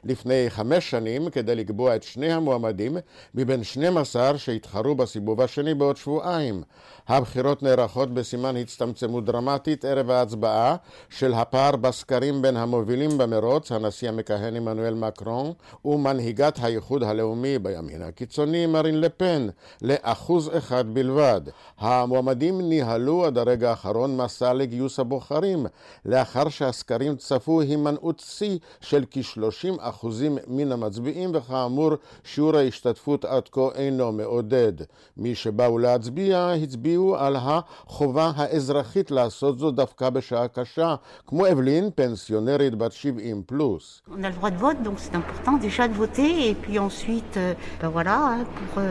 [0.03, 2.97] לפני חמש שנים כדי לקבוע את שני המועמדים
[3.35, 6.63] מבין 12 שהתחרו בסיבוב השני בעוד שבועיים.
[7.07, 10.75] הבחירות נערכות בסימן הצטמצמות דרמטית ערב ההצבעה
[11.09, 15.51] של הפער בסקרים בין המובילים במרוץ, הנשיא המכהן עמנואל מקרון
[15.85, 19.47] ומנהיגת האיחוד הלאומי בימין הקיצוני מרין לפן
[19.81, 21.41] לאחוז אחד בלבד.
[21.79, 25.65] המועמדים ניהלו עד הרגע האחרון מסע לגיוס הבוחרים,
[26.05, 31.91] לאחר שהסקרים צפו הימנעות שיא של כ-30 אחוזים מן המצביעים, וכאמור
[32.23, 34.73] שיעור ההשתתפות עד כה אינו מעודד.
[35.17, 40.95] מי שבאו להצביע הצביעו על החובה האזרחית לעשות זאת דווקא בשעה קשה,
[41.27, 44.01] כמו אבלין, פנסיונרית בת 70 פלוס.
[44.09, 47.37] On a le droit de vote, donc c'est important déjà de voter, et puis ensuite,
[47.81, 48.81] ben voilà, pour,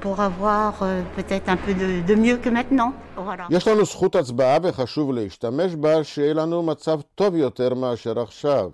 [0.00, 0.78] pour avoir
[1.16, 2.94] peut-être un peu de mieux que maintenant.
[3.20, 3.42] Voilà.
[3.50, 8.70] יש לנו זכות הצבעה וחשוב להשתמש בה, שיהיה לנו מצב טוב יותר מאשר עכשיו.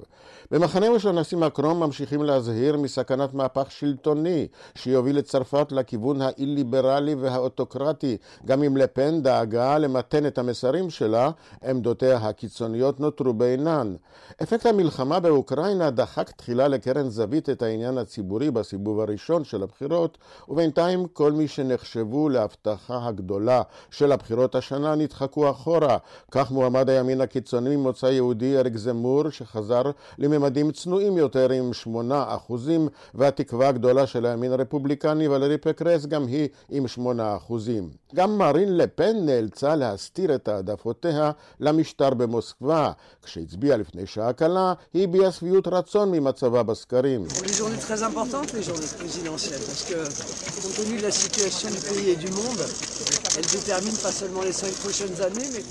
[0.50, 8.16] במחנהו של הנשיא מקרון ממשיכים להזהיר מסכנת מהפך שלטוני שיוביל את צרפת לכיוון האי-ליברלי והאוטוקרטי.
[8.44, 11.30] גם אם לפן דאגה למתן את המסרים שלה,
[11.68, 13.94] עמדותיה הקיצוניות נותרו בעינן.
[14.42, 21.06] אפקט המלחמה באוקראינה דחק תחילה לקרן זווית את העניין הציבורי בסיבוב הראשון של הבחירות, ובינתיים
[21.12, 25.96] כל מי שנחשבו להבטחה הגדולה של הבחירות השנה נדחקו אחורה.
[26.31, 29.83] כך מועמד הימין הקיצוני ממוצא יהודי אריק זמור, שחזר
[30.18, 36.49] לממדים צנועים יותר עם שמונה אחוזים, והתקווה הגדולה של הימין הרפובליקני ולרי פקרס גם היא
[36.70, 37.90] עם שמונה אחוזים.
[38.14, 42.92] גם מרין לפן נאלצה להסתיר את העדפותיה למשטר במוסקבה.
[43.22, 47.25] כשהצביעה לפני שעה קלה, היא הביעה שביעות רצון ממצבה בסקרים.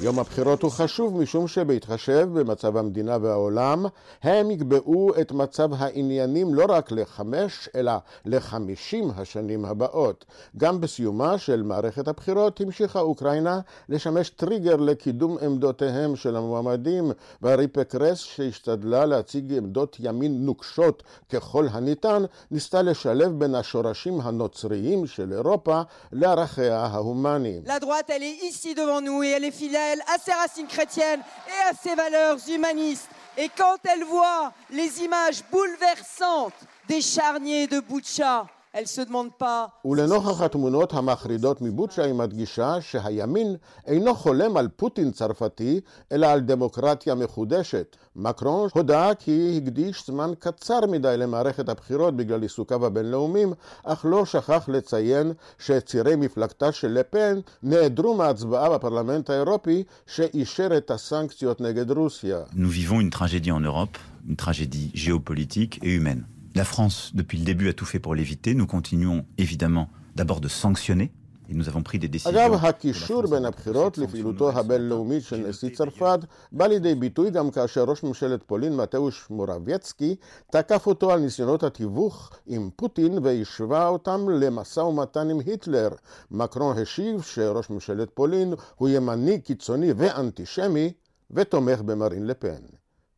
[0.02, 3.86] יום הבחירות הוא חשוב משום שבהתחשב במצב המדינה והעולם,
[4.24, 7.92] הם יקבעו את מצב העניינים לא רק לחמש, אלא
[8.26, 10.26] לחמישים השנים הבאות.
[10.58, 18.20] גם בסיומה של מערכת הבחירות המשיכה אוקראינה לשמש טריגר לקידום עמדותיהם של המועמדים, והרי פקרס
[18.20, 26.80] שהשתדלה להציג עמדות ימין נוקשות ככל הניתן, ניסתה לשלב בין השורשים הנוצריים של אירופה לערכיה
[26.80, 27.62] ההומניים.
[27.66, 31.70] La droite, elle ici devant nous et elle est fidèle à ses racines chrétiennes et
[31.70, 33.10] à ses valeurs humanistes.
[33.38, 36.54] Et quand elle voit les images bouleversantes
[36.88, 39.68] des charniers de Boucha, elle se demande pas...
[39.86, 43.56] ולנוכח התמונות המחרידות מבוצ'ה היא מדגישה שהימין
[43.88, 45.80] אינו חולם על פוטין צרפתי,
[46.12, 47.96] אלא על דמוקרטיה מחודשת.
[48.16, 54.66] מקרון הודה כי הקדיש זמן קצר מדי למערכת הבחירות בגלל עיסוקיו הבינלאומיים, אך לא שכח
[54.68, 62.40] לציין שצירי מפלגתה של לפן נעדרו מההצבעה בפרלמנט האירופי שאישר את הסנקציות נגד רוסיה.
[62.54, 63.98] Nous vivons une tragédie en Europe,
[64.30, 66.35] une tragédie géopolitique et humaine.
[66.56, 68.54] La France, depuis le début, a tout fait pour l'éviter.
[68.56, 71.12] Nous continuons évidemment d'abord de sanctionner.
[71.50, 72.32] Et nous avons pris des décisions.
[72.32, 76.20] אגב, הקישור בין הבחירות לפעילותו הבינלאומית של נשיא צרפת
[76.52, 80.16] בא לידי ביטוי גם כאשר ראש ממשלת פולין מתאוש מורבייצקי
[80.52, 85.90] תקף אותו על ניסיונות התיווך עם פוטין והשווה אותם למשא ומתן עם היטלר.
[86.32, 90.94] מקרון השיב שראש ממשלת פולין הוא ימני קיצוני ואנטישמי
[91.32, 92.62] ותומך במרין לפן.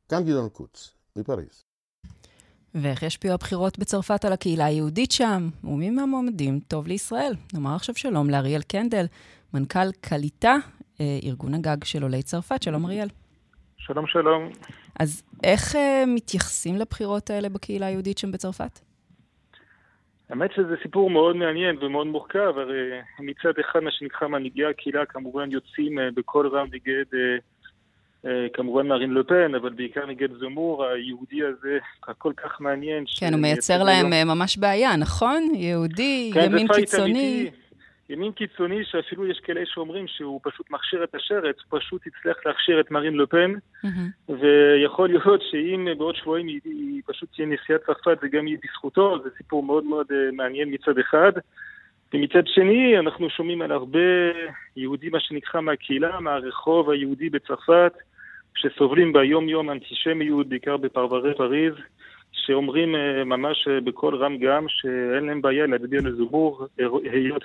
[0.10, 1.67] כאן גדעון קוץ, מפריז.
[2.82, 7.34] ואיך ישפיעו הבחירות בצרפת על הקהילה היהודית שם, ומי מהמועמדים טוב לישראל.
[7.54, 9.06] נאמר עכשיו שלום לאריאל קנדל,
[9.54, 10.56] מנכ"ל קליטה,
[11.24, 12.64] ארגון הגג של עולי צרפת.
[12.64, 13.08] שלום אריאל.
[13.78, 14.50] שלום, שלום.
[15.00, 18.80] אז איך uh, מתייחסים לבחירות האלה בקהילה היהודית שם בצרפת?
[20.30, 25.52] האמת שזה סיפור מאוד מעניין ומאוד מורכב, הרי מצד אחד מה שנקרא מנהיגי הקהילה כמובן
[25.52, 27.06] יוצאים בקול רם נגד
[28.54, 33.04] כמובן מרין לפן, אבל בעיקר נגד זמור, היהודי הזה הכל כך מעניין.
[33.20, 34.36] כן, הוא מייצר להם לא...
[34.36, 35.50] ממש בעיה, נכון?
[35.56, 37.40] יהודי, כן, ימין קיצוני.
[37.42, 37.58] אמיתי,
[38.10, 42.80] ימין קיצוני שאפילו יש כאלה שאומרים שהוא פשוט מכשיר את השרץ, הוא פשוט הצליח להכשיר
[42.80, 43.54] את מרין לפן,
[43.86, 44.32] mm-hmm.
[44.32, 49.20] ויכול להיות שאם בעוד שבועיים היא, היא פשוט תהיה נשיאת צרפת, זה גם יהיה בזכותו,
[49.24, 51.32] זה סיפור מאוד מאוד מעניין מצד אחד.
[52.14, 54.00] ומצד שני, אנחנו שומעים על הרבה
[54.76, 57.94] יהודים, מה שנקרא מהקהילה, מהרחוב היהודי בצרפת,
[58.58, 61.74] שסובלים ביום-יום אנטישמיות, בעיקר בפרברי פריז,
[62.32, 66.68] שאומרים ממש בקול רם גם שאין להם בעיה להצביע לזובור,
[67.12, 67.44] היות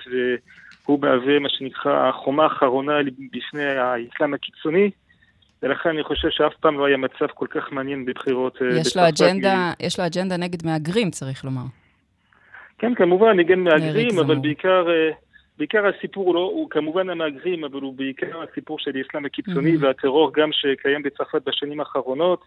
[0.85, 2.93] והוא מהווה מה שנקרא החומה האחרונה
[3.31, 4.91] בפני האסלאם הקיצוני.
[5.63, 8.97] ולכן אני חושב שאף פעם לא היה מצב כל כך מעניין בבחירות יש.
[8.97, 11.63] לו אג'נדה, יש לו אג'נדה נגד מהגרים, צריך לומר.
[12.77, 14.87] כן, כמובן, נגד מהגרים, אבל בעיקר...
[15.57, 19.85] בעיקר הסיפור הוא, לא, הוא כמובן המהגרים, אבל הוא בעיקר הסיפור של האסלאם הקיצוני mm-hmm.
[19.85, 22.43] והטרור גם שקיים בצרפת בשנים האחרונות,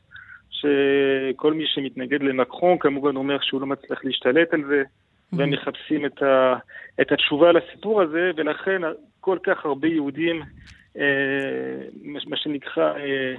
[0.51, 5.37] שכל מי שמתנגד למקרון כמובן אומר שהוא לא מצליח להשתלט על זה, mm-hmm.
[5.38, 6.55] והם מחפשים את, ה,
[7.01, 8.83] את התשובה לסיפור הזה, ולכן
[9.21, 10.42] כל כך הרבה יהודים,
[10.99, 11.03] אה,
[12.03, 13.35] מה שנקרא, אה,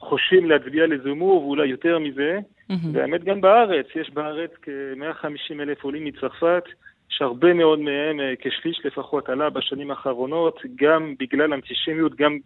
[0.00, 2.38] חושבים להצביע לזמור, ואולי יותר מזה.
[2.38, 2.74] Mm-hmm.
[2.92, 6.64] והאמת גם בארץ, יש בארץ כ-150 אלף עולים מצרפת,
[7.08, 12.38] שהרבה מאוד מהם, אה, כשליש לפחות, עלה בשנים האחרונות, גם בגלל אנטישמיות, גם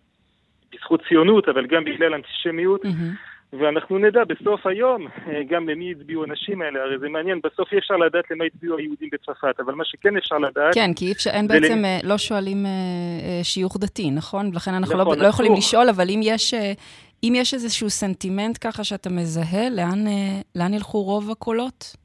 [0.75, 2.85] בזכות ציונות, אבל גם בגלל אנטישמיות.
[2.85, 3.59] Mm-hmm.
[3.61, 7.79] ואנחנו נדע בסוף היום אה, גם למי הצביעו האנשים האלה, הרי זה מעניין, בסוף אי
[7.79, 10.75] אפשר לדעת למה הצביעו היהודים בצרפת, אבל מה שכן אפשר לדעת...
[10.75, 12.09] כן, כי אפשר, אין בעצם, ל...
[12.09, 12.67] לא שואלים
[13.43, 14.51] שיוך דתי, נכון?
[14.55, 16.55] לכן אנחנו לא נכון, לא, לא יכולים לשאול, אבל אם יש,
[17.25, 20.05] אם יש איזשהו סנטימנט ככה שאתה מזהה, לאן,
[20.57, 21.97] לאן ילכו רוב הקולות?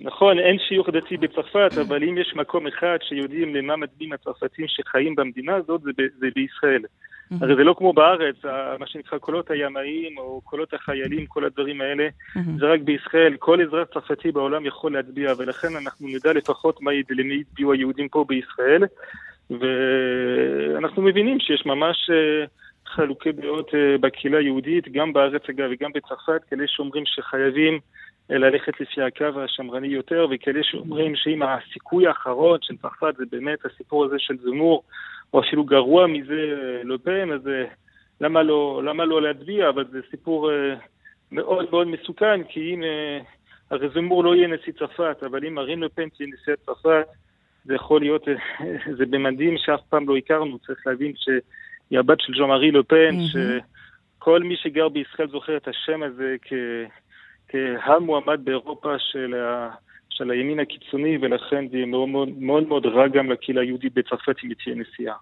[0.00, 5.14] נכון, אין שיוך דתי בצרפת, אבל אם יש מקום אחד שיודעים למה מצביעים הצרפתים שחיים
[5.14, 6.82] במדינה הזאת, זה, ב- זה בישראל.
[6.82, 7.36] Mm-hmm.
[7.40, 8.36] הרי זה לא כמו בארץ,
[8.78, 12.40] מה שנקרא קולות הימאים או קולות החיילים, כל הדברים האלה, mm-hmm.
[12.58, 13.36] זה רק בישראל.
[13.38, 18.24] כל אזרח צרפתי בעולם יכול להצביע, ולכן אנחנו נדע לפחות מה, למי הצביעו היהודים פה
[18.28, 18.82] בישראל.
[19.50, 22.44] ואנחנו מבינים שיש ממש אה,
[22.86, 27.78] חלוקי דעות אה, בקהילה היהודית, גם בארץ אגב וגם בצרפת, כאלה שאומרים שחייבים
[28.30, 34.04] ללכת לפי הקו השמרני יותר, וכאלה שאומרים שאם הסיכוי האחרון של צרפת זה באמת הסיפור
[34.04, 34.82] הזה של זמור,
[35.34, 37.64] או אפילו גרוע מזה לופן, אז אה,
[38.20, 39.68] למה לא, למה לא להצביע?
[39.68, 40.74] אבל זה סיפור אה,
[41.32, 43.18] מאוד מאוד מסוכן, כי אם, אה,
[43.70, 47.06] הרי זמור לא יהיה נשיא צרפת, אבל אם מרין לופן תהיה נשיאת צרפת,
[47.64, 48.28] זה יכול להיות,
[48.98, 53.62] זה במדים שאף פעם לא הכרנו, צריך להבין שהיא הבת של ז'ו מארי לופן, mm-hmm.
[54.18, 56.52] שכל מי שגר בישראל זוכר את השם הזה כ...
[57.84, 59.70] כהמועמד באירופה של, ה,
[60.10, 64.36] של הימין הקיצוני, ולכן זה יהיה מאוד מאוד, מאוד, מאוד רע גם לקהילה היהודית בצרפת
[64.44, 65.14] אם תהיה נשיאה.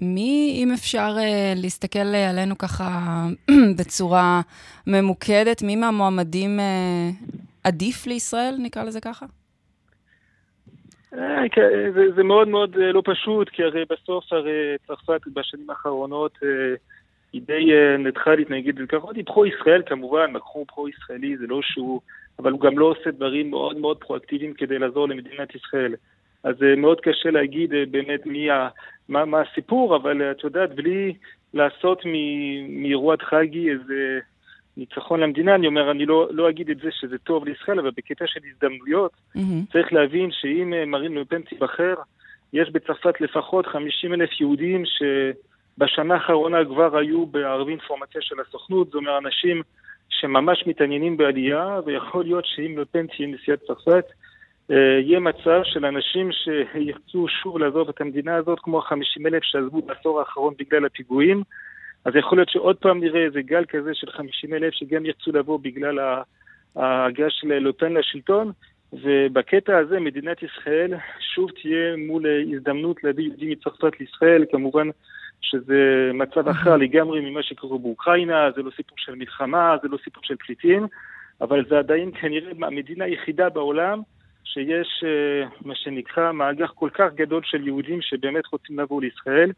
[0.00, 2.88] מי, אם אפשר uh, להסתכל עלינו ככה
[3.78, 4.40] בצורה
[4.86, 9.26] ממוקדת, מי מהמועמדים uh, עדיף לישראל, נקרא לזה ככה?
[11.14, 16.38] אה, כן, זה, זה מאוד מאוד לא פשוט, כי הרי בסוף הרי צרפת בשנים האחרונות
[17.32, 22.00] היא די אה, ניטרלית נגיד, ככה היא פרו-ישראל כמובן, מקרו פרו-ישראלי, זה לא שהוא,
[22.38, 25.94] אבל הוא גם לא עושה דברים מאוד מאוד פרואקטיביים כדי לעזור למדינת ישראל.
[26.44, 28.68] אז אה, מאוד קשה להגיד אה, באמת מי ה,
[29.08, 31.14] מה, מה הסיפור, אבל את יודעת, בלי
[31.54, 32.02] לעשות
[32.68, 34.18] מאירוע טרגי איזה
[34.76, 38.24] ניצחון למדינה, אני אומר, אני לא, לא אגיד את זה שזה טוב לישראל, אבל בקטע
[38.26, 39.72] של הזדמנויות, mm-hmm.
[39.72, 41.94] צריך להבין שאם מרין לופן תיבחר,
[42.52, 45.02] יש בצרפת לפחות 50 אלף יהודים ש...
[45.78, 49.62] בשנה האחרונה כבר היו בערבי אינפורמציה של הסוכנות, זאת אומרת אנשים
[50.08, 54.04] שממש מתעניינים בעלייה, ויכול להיות שאם לופן תהיה נשיאת צרפת,
[54.70, 59.82] אה, יהיה מצב של אנשים שירצו שוב לעזוב את המדינה הזאת, כמו ה-50 אלף שעזבו
[59.82, 61.42] בעשור האחרון בגלל הפיגועים.
[62.04, 65.58] אז יכול להיות שעוד פעם נראה איזה גל כזה של 50 אלף שגם ירצו לבוא
[65.62, 65.98] בגלל
[66.76, 68.52] ההגעה של לופן לשלטון,
[68.92, 70.94] ובקטע הזה מדינת ישראל
[71.34, 74.88] שוב תהיה מול הזדמנות להביא יהודים מצרפת לישראל, כמובן
[75.42, 80.22] שזה מצב אחר לגמרי ממה שקורה באוקראינה, זה לא סיפור של מלחמה, זה לא סיפור
[80.24, 80.86] של פליטים,
[81.40, 84.00] אבל זה עדיין כנראה המדינה היחידה בעולם
[84.44, 89.52] שיש אה, מה שנקרא מאגר כל כך גדול של יהודים שבאמת רוצים לבוא לישראל,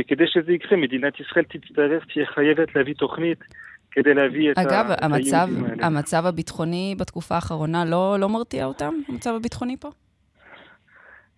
[0.00, 3.38] וכדי שזה יקרה, מדינת ישראל תצטרך, תהיה חייבת להביא תוכנית
[3.90, 5.74] כדי להביא את, אגב, ה- המצב, היהודים האלה.
[5.74, 8.94] אגב, המצב הביטחוני בתקופה האחרונה לא, לא מרתיע אותם?
[9.08, 9.88] המצב הביטחוני פה?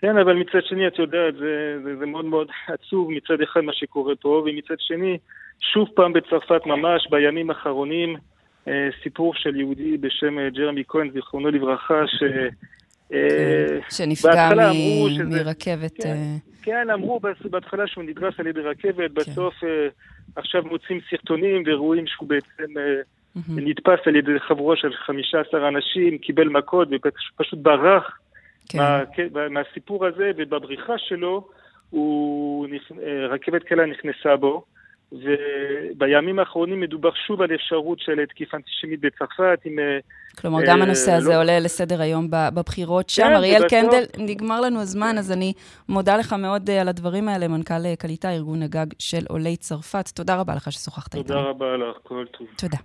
[0.00, 3.72] כן, אבל מצד שני, את יודעת, זה, זה, זה מאוד מאוד עצוב מצד אחד מה
[3.72, 5.18] שקורה פה, ומצד שני,
[5.60, 8.16] שוב פעם בצרפת ממש, בימים האחרונים,
[8.68, 12.22] אה, סיפור של יהודי בשם אה, ג'רמי כהן, זיכרונו לברכה, ש...
[13.12, 15.10] אה, שנפגע מ...
[15.10, 16.02] שזה, מרכבת.
[16.02, 16.36] כן, אה...
[16.62, 19.14] כן, אמרו בהתחלה שהוא נדרס על ידי רכבת, כן.
[19.14, 19.54] בסוף
[20.36, 22.72] עכשיו מוצאים סרטונים ורואים שהוא בעצם.
[23.48, 28.18] נתפס על ידי חבורה של 15 אנשים, קיבל מכות ופשוט ברח.
[28.68, 28.78] כן.
[28.78, 31.48] מה, כן, מהסיפור הזה, ובבריחה שלו,
[31.90, 32.66] הוא,
[33.02, 34.64] אה, רכבת קלה נכנסה בו,
[35.12, 39.78] ובימים האחרונים מדובר שוב על אפשרות של תקיפה אנטישמית בצרפת עם...
[39.78, 39.98] אה,
[40.40, 41.38] כלומר, גם הנושא הזה לא...
[41.38, 43.22] עולה לסדר היום בבחירות שם.
[43.22, 43.70] כן, אריאל ובסוף...
[43.70, 45.52] קנדל, נגמר לנו הזמן, אז אני
[45.88, 50.08] מודה לך מאוד אה, על הדברים האלה, מנכ"ל קליטה, ארגון הגג של עולי צרפת.
[50.08, 51.28] תודה רבה לך ששוחחת איתנו.
[51.28, 52.46] תודה רבה לך, כל טוב.
[52.56, 52.78] תודה.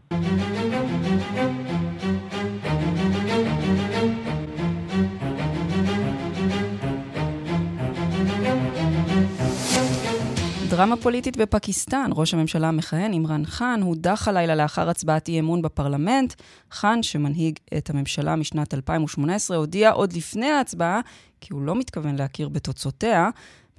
[10.72, 12.10] דרמה פוליטית בפקיסטן.
[12.16, 16.34] ראש הממשלה המכהן, אימרן חאן, הודח הלילה לאחר הצבעת אי אמון בפרלמנט.
[16.72, 21.02] חאן, שמנהיג את הממשלה משנת 2018, הודיע עוד לפני ההצבעה
[21.42, 23.30] כי הוא לא מתכוון להכיר בתוצאותיה.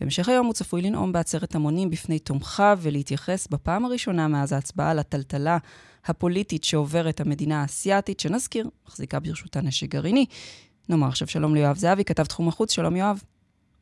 [0.01, 5.59] בהמשך היום הוא צפוי לנאום בעצרת המונים בפני תומכיו ולהתייחס בפעם הראשונה מאז ההצבעה לטלטלה
[6.07, 10.27] הפוליטית שעוברת המדינה האסייתית, שנזכיר, מחזיקה ברשותה נשק גרעיני.
[10.89, 13.23] נאמר עכשיו שלום ליואב זהבי, כתב תחום החוץ, שלום יואב.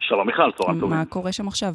[0.00, 0.98] שלום מיכל, צהריים טובים.
[0.98, 1.74] מה קורה שם עכשיו?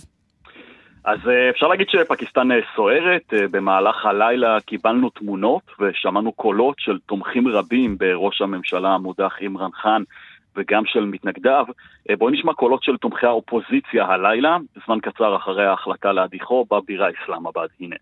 [1.05, 6.99] אז אה, אפשר להגיד שפקיסטן אה, סוערת, אה, במהלך הלילה קיבלנו תמונות ושמענו קולות של
[7.05, 10.03] תומכים רבים בראש הממשלה המודח אימרן חאן
[10.55, 11.65] וגם של מתנגדיו.
[12.17, 17.69] בואו נשמע קולות של תומכי האופוזיציה הלילה, זמן קצר אחרי ההחלטה להדיחו בבירה אסלאמבאד.
[17.79, 17.95] הנה.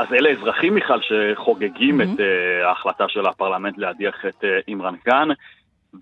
[0.00, 2.04] אז אלה אזרחים, מיכל, שחוגגים mm-hmm.
[2.04, 5.28] את uh, ההחלטה של הפרלמנט להדיח את uh, אימרן קאן,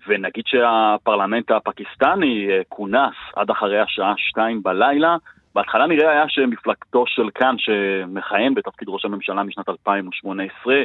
[0.07, 5.17] ונגיד שהפרלמנט הפקיסטני uh, כונס עד אחרי השעה שתיים בלילה.
[5.59, 10.75] בהתחלה נראה היה שמפלגתו של קאן, שמכהן בתפקיד ראש הממשלה משנת 2018,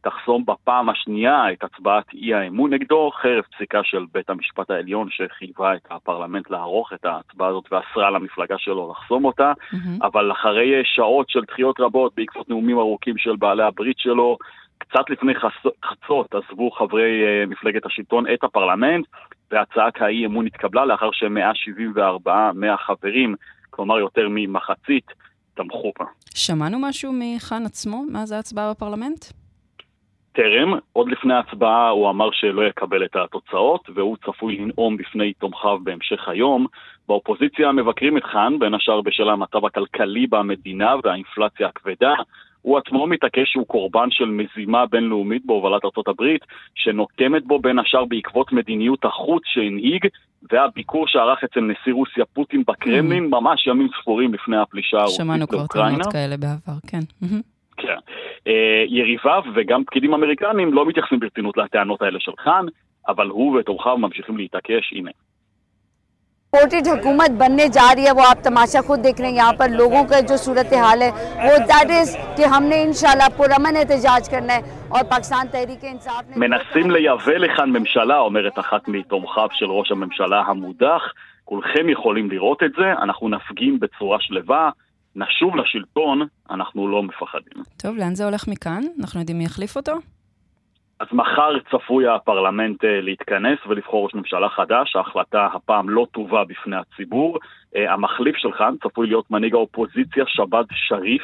[0.00, 5.74] תחסום בפעם השנייה את הצבעת אי האמון נגדו, חרף פסיקה של בית המשפט העליון שחייבה
[5.74, 10.06] את הפרלמנט לערוך את ההצבעה הזאת ואסרה למפלגה שלו לחסום אותה, mm-hmm.
[10.06, 14.38] אבל אחרי שעות של דחיות רבות בעקבות נאומים ארוכים של בעלי הברית שלו,
[14.78, 15.32] קצת לפני
[15.84, 19.06] חצות עזבו חברי uh, מפלגת השלטון את הפרלמנט,
[19.50, 23.34] והצעת האי אמון התקבלה לאחר ש-174 מהחברים,
[23.74, 25.06] כלומר יותר ממחצית,
[25.54, 26.04] תמכו בה.
[26.34, 29.24] שמענו משהו מחאן עצמו מאז ההצבעה בפרלמנט?
[30.32, 35.78] טרם, עוד לפני ההצבעה הוא אמר שלא יקבל את התוצאות, והוא צפוי לנאום בפני תומכיו
[35.84, 36.66] בהמשך היום.
[37.08, 42.14] באופוזיציה מבקרים את חאן, בין השאר בשל המצב הכלכלי במדינה והאינפלציה הכבדה.
[42.62, 46.42] הוא עצמו מתעקש שהוא קורבן של מזימה בינלאומית בהובלת ארצות הברית,
[46.74, 50.06] שנוקמת בו בין השאר בעקבות מדיניות החוץ שהנהיג,
[50.51, 53.27] והביקור שערך אצל נשיא רוסיה פוטין בקרמלין, mm.
[53.27, 55.45] ממש ימים ספורים לפני הפלישה הרוסית לאוקראינה.
[55.45, 56.99] שמענו כבר תמונות כאלה בעבר, כן.
[57.23, 57.41] Mm-hmm.
[57.77, 57.97] כן.
[58.47, 62.65] אה, יריביו וגם פקידים אמריקנים לא מתייחסים ברצינות לטענות האלה של חאן,
[63.07, 65.11] אבל הוא ותומכיו ממשיכים להתעקש, הנה.
[66.53, 69.69] सपोर्टेड हुकूमत बनने जा रही है वो आप तमाशा खुद देख रहे हैं यहाँ पर
[69.71, 71.09] लोगों का जो सूरत हाल है
[71.43, 76.37] वो दैट इज कि हमने इंशाल्लाह पुरमन एहतजाज करना है और पाकिस्तान तहरीक इंसाफ ने...
[76.37, 81.01] מנסים לייבא לכאן ממשלה, אומרת אחת מתומכיו של ראש הממשלה המודח.
[81.45, 84.69] כולכם יכולים לראות את זה, אנחנו נפגין בצורה שלווה,
[85.15, 87.63] נשוב לשלטון, אנחנו לא מפחדים.
[87.77, 88.83] טוב, לאן זה הולך מכאן?
[88.99, 89.93] אנחנו יודעים מי יחליף אותו?
[90.99, 96.75] אז מחר צפוי הפרלמנט אה, להתכנס ולבחור ראש ממשלה חדש, ההחלטה הפעם לא תובא בפני
[96.75, 97.39] הציבור.
[97.75, 101.23] אה, המחליף שלך צפוי להיות מנהיג האופוזיציה שבאז שריף.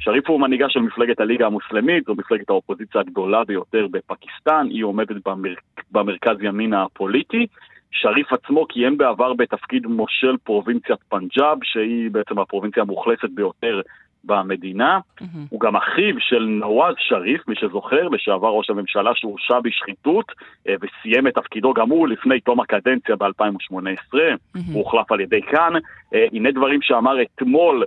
[0.00, 5.28] שריף הוא מנהיגה של מפלגת הליגה המוסלמית, זו מפלגת האופוזיציה הגדולה ביותר בפקיסטן, היא עומדת
[5.28, 5.54] במר...
[5.92, 7.46] במרכז ימין הפוליטי.
[7.90, 13.80] שריף עצמו כיהן בעבר בתפקיד מושל פרובינציית פנג'אב, שהיא בעצם הפרובינציה המאוכלסת ביותר
[14.24, 14.98] במדינה.
[14.98, 15.24] Mm-hmm.
[15.50, 20.32] הוא גם אחיו של נוואז שריף, מי שזוכר, לשעבר ראש הממשלה שהורשע בשחיתות
[20.68, 24.14] אה, וסיים את תפקידו גם הוא לפני תום הקדנציה ב-2018.
[24.14, 24.58] Mm-hmm.
[24.72, 25.72] הוא הוחלף על ידי כאן.
[26.14, 27.84] אה, הנה דברים שאמר אתמול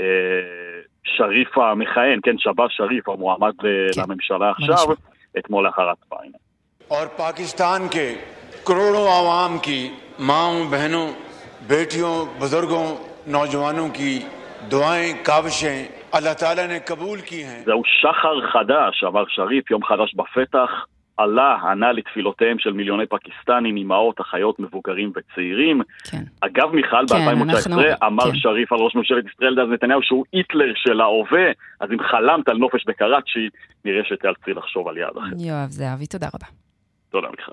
[0.00, 0.06] אה,
[1.03, 4.01] שריף המכהן, כן, שבאז שריף, המועמד כן.
[4.01, 4.93] לממשלה עכשיו,
[5.37, 6.23] אתמול לאחר הצבעה.
[6.91, 8.13] और पाकिस्तान के
[8.67, 11.07] करोड़ों आवाम की माओ बहनों
[11.67, 14.25] बेटियों बुजुर्गों नौजवानों की
[14.69, 17.63] दुआएं काविशें अल्लाह ताला ने कबूल की हैं.
[17.65, 20.71] זהו שחר חדש, אמר שריף, יום חדש בפתח.
[21.18, 25.82] עלה, ענה לתפילותיהם של מיליוני פקיסטנים, אמהות, אחיות, מבוגרים וצעירים.
[26.10, 26.22] כן.
[26.40, 27.82] אגב, מיכל, כן, ב-2019 אנחנו...
[28.06, 28.36] אמר כן.
[28.36, 31.46] שריף על ראש ממשלת ישראל דאז נתניהו שהוא היטלר של ההווה,
[31.80, 33.48] אז אם חלמת על נופש בקראצ'י,
[33.84, 35.36] נראה שתיאלצי לחשוב על יעד אחר.
[35.38, 36.46] יואב זהבי, תודה רבה.
[37.10, 37.52] תודה, מיכל.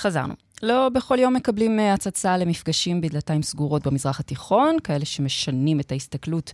[0.00, 0.34] חזרנו.
[0.62, 6.52] לא בכל יום מקבלים אה, הצצה למפגשים בדלתיים סגורות במזרח התיכון, כאלה שמשנים את ההסתכלות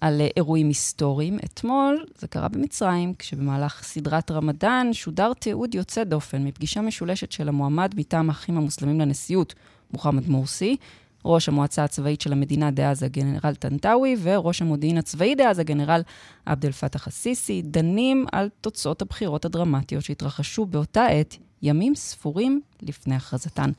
[0.00, 1.38] על אה, אירועים היסטוריים.
[1.44, 7.94] אתמול זה קרה במצרים, כשבמהלך סדרת רמדאן שודר תיעוד יוצא דופן מפגישה משולשת של המועמד
[7.96, 9.54] מטעם האחים המוסלמים לנשיאות,
[9.92, 10.76] מוחמד מורסי,
[11.24, 16.02] ראש המועצה הצבאית של המדינה דאז, הגנרל טנטאווי, וראש המודיעין הצבאי דאז, הגנרל
[16.46, 23.70] עבד אל-פתח א-סיסי, דנים על תוצאות הבחירות הדרמטיות שהתרחשו באותה עת, ימים ספורים לפני הכרזתן.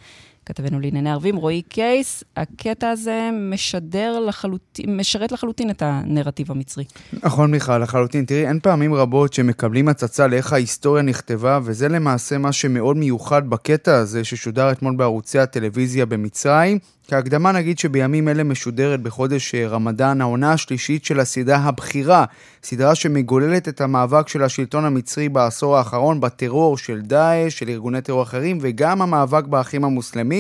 [0.46, 6.84] כתבנו לענייני ערבים, רועי קייס, הקטע הזה משדר לחלוטין, משרת לחלוטין את הנרטיב המצרי.
[7.24, 8.26] נכון, מיכל, לחלוטין.
[8.26, 13.96] תראי, אין פעמים רבות שמקבלים הצצה לאיך ההיסטוריה נכתבה, וזה למעשה מה שמאוד מיוחד בקטע
[13.96, 16.80] הזה ששודר אתמול בערוצי הטלוויזיה במצרים.
[17.08, 22.26] כהקדמה נגיד שבימים אלה משודרת בחודש אה, רמדאן העונה השלישית של הסדרה הבכירה,
[22.64, 28.24] סדרה שמגוללת את המאבק של השלטון המצרי בעשור האחרון בטרור של דאעש, של ארגוני טרור
[28.24, 30.35] אחרים, וגם המאבק באחים המוסלמים.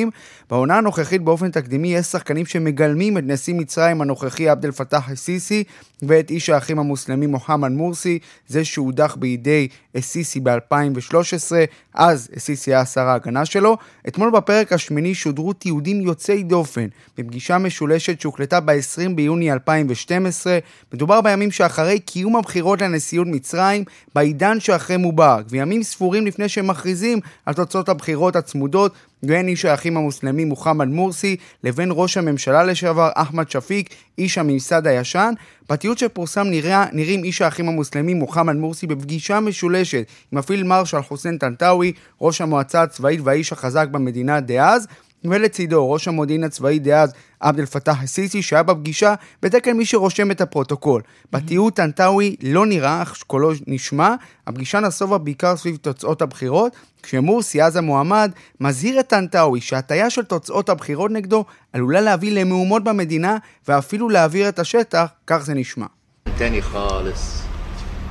[0.49, 5.63] בעונה הנוכחית באופן תקדימי יש שחקנים שמגלמים את נשיא מצרים הנוכחי עבד אל פתאח א-סיסי
[6.01, 9.67] ואת איש האחים המוסלמים מוחמד מורסי, זה שהודח בידי
[9.97, 11.51] א-סיסי ב-2013,
[11.93, 13.77] אז א-סיסי היה שר ההגנה שלו.
[14.07, 16.87] אתמול בפרק השמיני שודרו תיעודים יוצאי דופן
[17.17, 20.59] בפגישה משולשת שהוקלטה ב-20 ביוני 2012.
[20.93, 23.83] מדובר בימים שאחרי קיום הבחירות לנשיאות מצרים,
[24.15, 28.93] בעידן שאחרי מובארק, וימים ספורים לפני שהם מכריזים על תוצאות הבחירות הצמודות
[29.23, 35.33] בין איש האחים המוסלמים מוחמד מורסי לבין ראש הממשלה לשעבר אחמד שפיק, איש הממסד הישן.
[35.69, 41.37] בתיעוד שפורסם נראה, נראים איש האחים המוסלמים מוחמד מורסי בפגישה משולשת עם הפילד מרשל חוסיין
[41.37, 44.87] טנטאווי, ראש המועצה הצבאית והאיש החזק במדינה דאז.
[45.23, 47.13] ולצידו ראש המודיעין הצבאי דאז
[47.44, 51.02] עבד אל פתאח א-סיסי שהיה בפגישה בתקן מי שרושם את הפרוטוקול.
[51.32, 54.14] בתיעוד טנטאווי לא נראה, אך קולו נשמע,
[54.46, 58.30] הפגישה נסובה בעיקר סביב תוצאות הבחירות, כשמורסי אז המועמד
[58.60, 63.36] מזהיר את טנטאווי שהטיה של תוצאות הבחירות נגדו עלולה להביא למהומות במדינה
[63.68, 65.86] ואפילו להעביר את השטח, כך זה נשמע.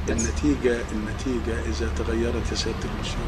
[0.09, 3.19] النتيجة النتيجة إذا تغيرت يا سيادة المشير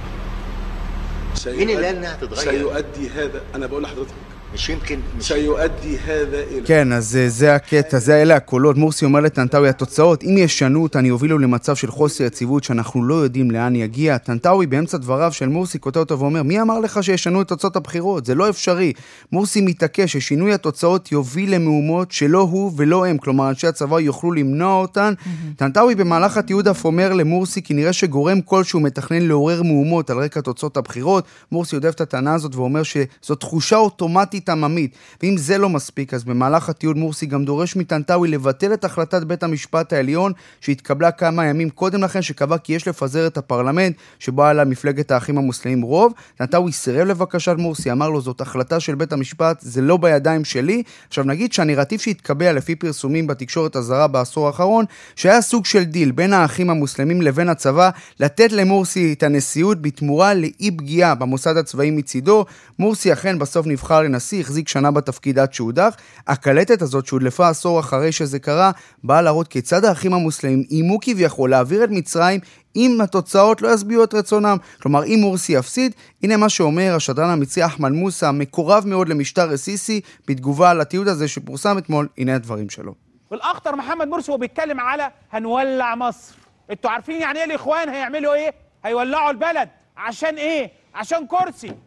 [1.48, 4.14] مين اللي قال انها تتغير؟ سيؤدي هذا أنا بقول لحضرتك
[4.54, 8.78] مش يمكن مش سيؤدي هذا إلى כן, אז אה, זה הקטע, זה אלה הקולות.
[8.78, 13.52] מורסי אומר לטנטאווי, התוצאות, אם ישנו אותן, יובילו למצב של חוסר יציבות שאנחנו לא יודעים
[13.52, 14.18] לאן יגיע.
[14.18, 18.26] טנטאווי באמצע דבריו של מורסי כותב אותו ואומר, מי אמר לך שישנו את תוצאות הבחירות?
[18.26, 18.94] זה לא אפשרי.
[19.32, 24.82] מורסי מתעקש ששינוי התוצאות יוביל למהומות שלא הוא ולא הם, כלומר אנשי הצבא יוכלו למנוע
[24.82, 25.14] אותן.
[25.56, 30.42] טנטאווי במהלך התיעוד אף אומר למורסי כי נראה שגורם כלשהו מתכנן לעורר מהומות על רקע
[30.42, 31.26] תוצאות הבחירות.
[31.52, 34.95] מורסי יודף את הטענה הזאת ואומר שזו תחושה אוטומטית עממית.
[35.23, 39.43] ואם זה לא מספיק, אז במהלך התיעוד מורסי גם דורש מטנטאווי לבטל את החלטת בית
[39.43, 44.53] המשפט העליון שהתקבלה כמה ימים קודם לכן, שקבע כי יש לפזר את הפרלמנט שבו היה
[44.53, 46.13] למפלגת האחים המוסלמים רוב.
[46.37, 50.83] טנטאווי סירב לבקשת מורסי, אמר לו זאת החלטה של בית המשפט, זה לא בידיים שלי.
[51.09, 54.85] עכשיו נגיד שהנרטיב שהתקבע לפי פרסומים בתקשורת הזרה בעשור האחרון,
[55.17, 60.71] שהיה סוג של דיל בין האחים המוסלמים לבין הצבא, לתת למורסי את הנשיאות בתמורה לאי
[60.77, 62.45] פגיעה במוסד הצבאי מצידו.
[62.79, 65.96] מורסי אכן בסוף נבחר לנשיא, החזיק שנה בתפקיד עד שהודח.
[66.28, 68.72] הקלטת הזאת שהודלפה עשור אחרי שזה קרה,
[69.04, 72.40] באה להראות כיצד האחים המוסלמים איימו כביכול להעביר את מצרים
[72.76, 74.58] אם התוצאות לא ישביעו את רצונם.
[74.82, 80.02] כלומר, אם מורסי יפסיד, הנה מה שאומר השדרן המצרי אחמד מוסא, מקורב מאוד למשטר א-סיסי,
[80.28, 82.94] בתגובה על התיעוד הזה שפורסם אתמול, הנה הדברים שלו.
[83.32, 86.36] والاخطر محمد مرسي وهو بيتكلم على هنولع مصر
[86.72, 88.54] انتوا عارفين يعني ايه الاخوان هيعملوا ايه
[88.86, 91.85] هيولعوا البلد عشان ايه عشان كرسي مش عشان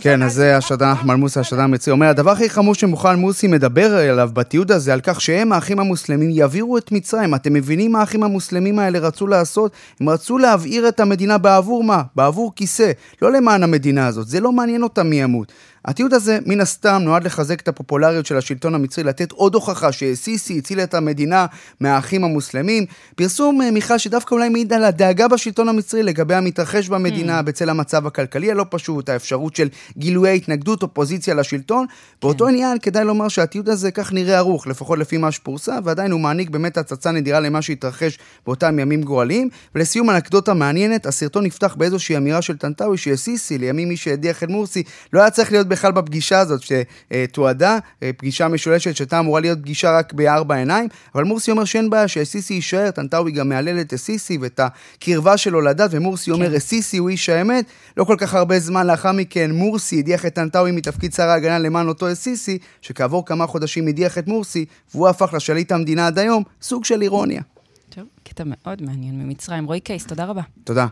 [0.00, 3.96] כן, אז זה השדרן אחמד מוסא, השדרן המצרי, אומר, הדבר הכי חמור שמוחמד מורסי מדבר
[3.96, 7.34] עליו בתיעוד הזה, על כך שהם, האחים המוסלמים, יעבירו את מצרים.
[7.34, 9.72] אתם מבינים מה האחים המוסלמים האלה רצו לעשות?
[10.00, 12.02] הם רצו להבעיר את המדינה בעבור מה?
[12.16, 12.92] בעבור כיסא.
[13.22, 14.28] לא למען המדינה הזאת.
[14.28, 15.52] זה לא מעניין אותם מי ימות.
[15.84, 20.58] התיעוד הזה, מן הסתם, נועד לחזק את הפופולריות של השלטון המצרי, לתת עוד הוכחה שסיסי
[20.58, 21.46] הציל את המדינה
[21.80, 22.86] מהאחים המוסלמים.
[23.16, 27.42] פרסום, אה, מיכל, שדווקא אולי מעיד על הדאגה בשלטון המצרי לגבי המתרחש במדינה, mm.
[27.42, 29.68] בצל המצב הכלכלי הלא פשוט, האפשרות של
[29.98, 31.86] גילויי התנגדות, אופוזיציה לשלטון.
[32.22, 32.50] באותו כן.
[32.50, 36.50] עניין, כדאי לומר שהתיעוד הזה כך נראה ערוך, לפחות לפי מה שפורסם, ועדיין הוא מעניק
[36.50, 39.48] באמת הצצה נדירה למה שהתרחש באותם ימים גורליים.
[39.74, 44.82] ולסיום, אנקדוטה מעניינת, הסרטון נפתח באיזושהי אמירה של טנטאווי, שסיסי, לימים מי שהדיח את מורסי,
[45.12, 49.98] לא היה צריך להיות בכלל בפגישה הזאת שתועדה, אה, פגישה משולשת שהייתה אמורה להיות פגישה
[49.98, 54.38] רק בארבע עיניים, אבל מורסי אומר שאין בעיה שסיסי יישאר, טנטאווי גם מהלל את סיסי
[54.38, 56.58] ואת הקרבה שלו לדת, ומורסי אומר, כן.
[56.58, 57.64] סיסי הוא איש האמת.
[57.96, 61.88] לא כל כך הרבה זמן לאחר מכן, מורסי הדיח את טנטאוי מתפקיד שר ההגנה למען
[61.88, 64.64] אותו סיסי, שכעבור כמה חודשים הדיח את מורסי,
[64.94, 67.42] והוא הפך לשליט המדינה עד היום, סוג של אירוניה.
[67.90, 69.64] טוב, קטע מאוד מעניין ממצרים.
[69.64, 70.42] רועי קייס, תודה רבה.
[70.64, 70.86] תודה.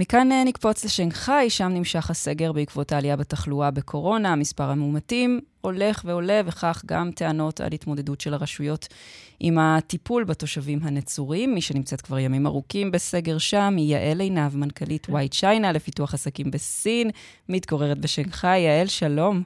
[0.00, 6.40] מכאן אה, נקפוץ לשנגחאי, שם נמשך הסגר בעקבות העלייה בתחלואה בקורונה, מספר המאומתים הולך ועולה,
[6.44, 8.88] וכך גם טענות על התמודדות של הרשויות
[9.40, 11.54] עם הטיפול בתושבים הנצורים.
[11.54, 16.50] מי שנמצאת כבר ימים ארוכים בסגר שם היא יעל עינב, מנכ"לית ווייט צ'יינה לפיתוח עסקים
[16.50, 17.10] בסין,
[17.48, 18.58] מתגוררת בשנגחאי.
[18.58, 19.42] יעל, שלום.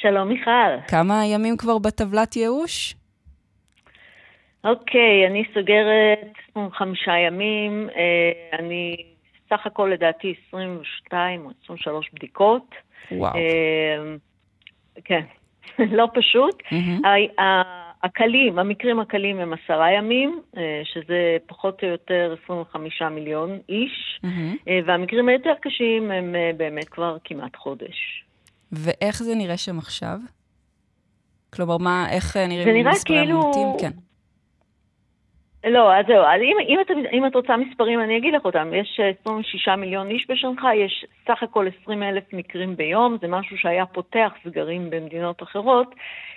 [0.00, 0.86] שלום מיכל.
[0.88, 2.94] כמה ימים כבר בטבלת ייאוש?
[4.64, 8.96] אוקיי, אני סוגרת 25 ימים, אה, אני
[9.48, 12.74] סך הכל לדעתי 22 או 23 בדיקות.
[13.12, 13.34] וואו.
[13.36, 14.14] אה,
[15.04, 15.24] כן,
[15.98, 16.62] לא פשוט.
[18.02, 24.20] הקלים, המקרים הקלים הם עשרה ימים, אה, שזה פחות או יותר 25 מיליון איש,
[24.86, 28.24] והמקרים היותר קשים הם באמת כבר כמעט חודש.
[28.72, 30.18] ואיך זה נראה שם עכשיו?
[31.54, 33.76] כלומר, מה, איך אה, זה נראים נראה מספרי כאילו-?
[33.80, 33.90] כן.
[35.64, 38.70] לא, אז זהו, אז אם, אם, את, אם את רוצה מספרים, אני אגיד לך אותם.
[38.74, 43.58] יש אה, 26 מיליון איש בשנגחאי, יש סך הכל 20 אלף מקרים ביום, זה משהו
[43.58, 45.94] שהיה פותח סגרים במדינות אחרות,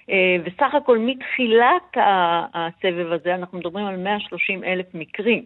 [0.10, 1.98] אה, וסך הכל מתחילת
[2.54, 5.44] הסבב הזה אנחנו מדברים על 130 אלף מקרים.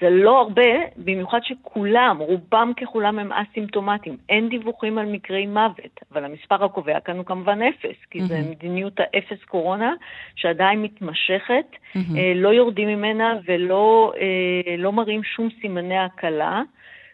[0.00, 0.62] זה לא הרבה,
[0.96, 4.16] במיוחד שכולם, רובם ככולם הם אסימפטומטיים.
[4.28, 8.50] אין דיווחים על מקרי מוות, אבל המספר הקובע כאן הוא כמובן אפס, כי זה מהמם.
[8.50, 9.94] מדיניות האפס קורונה,
[10.36, 12.16] שעדיין מתמשכת, מהמם.
[12.16, 16.62] אה, לא יורדים ממנה ולא אה, לא מראים שום סימני הקלה.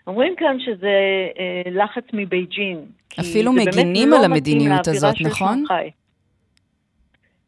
[0.06, 0.96] אומרים כאן שזה
[1.38, 2.78] אה, לחץ מבייג'ין.
[3.20, 5.56] אפילו מגינים לא על המדיניות הזאת, נכון?
[5.58, 5.90] שנגחאי.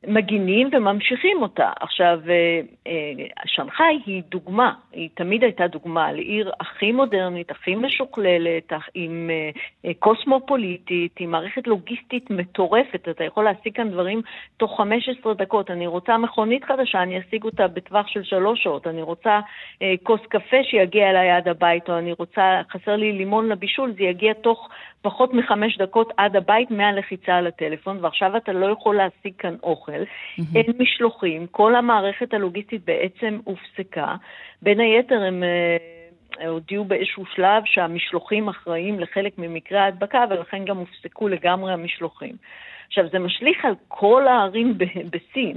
[0.07, 1.71] מגינים וממשיכים אותה.
[1.81, 8.73] עכשיו, אה, אה, שנגחאי היא דוגמה, היא תמיד הייתה דוגמה לעיר הכי מודרנית, הכי משוכללת,
[8.95, 9.31] עם
[9.85, 13.09] אה, קוסמופוליטית, עם מערכת לוגיסטית מטורפת.
[13.11, 14.23] אתה יכול להשיג כאן דברים
[14.57, 15.71] תוך 15 דקות.
[15.71, 18.87] אני רוצה מכונית חדשה, אני אשיג אותה בטווח של שלוש שעות.
[18.87, 19.41] אני רוצה
[20.03, 24.33] כוס קפה שיגיע אליי עד הבית, או אני רוצה, חסר לי לימון לבישול, זה יגיע
[24.33, 24.69] תוך
[25.03, 30.03] פחות מחמש דקות עד הבית מהלחיצה על הטלפון, ועכשיו אתה לא יכול להשיג כאן אוכל,
[30.55, 34.15] אין משלוחים, כל המערכת הלוגיסטית בעצם הופסקה.
[34.63, 35.43] בין היתר הם...
[35.43, 35.77] אה,
[36.49, 42.37] הודיעו באיזשהו שלב שהמשלוחים אחראים לחלק ממקרי ההדבקה, ולכן גם הופסקו לגמרי המשלוחים.
[42.87, 45.57] עכשיו, זה משליך על כל הערים ב- בסין.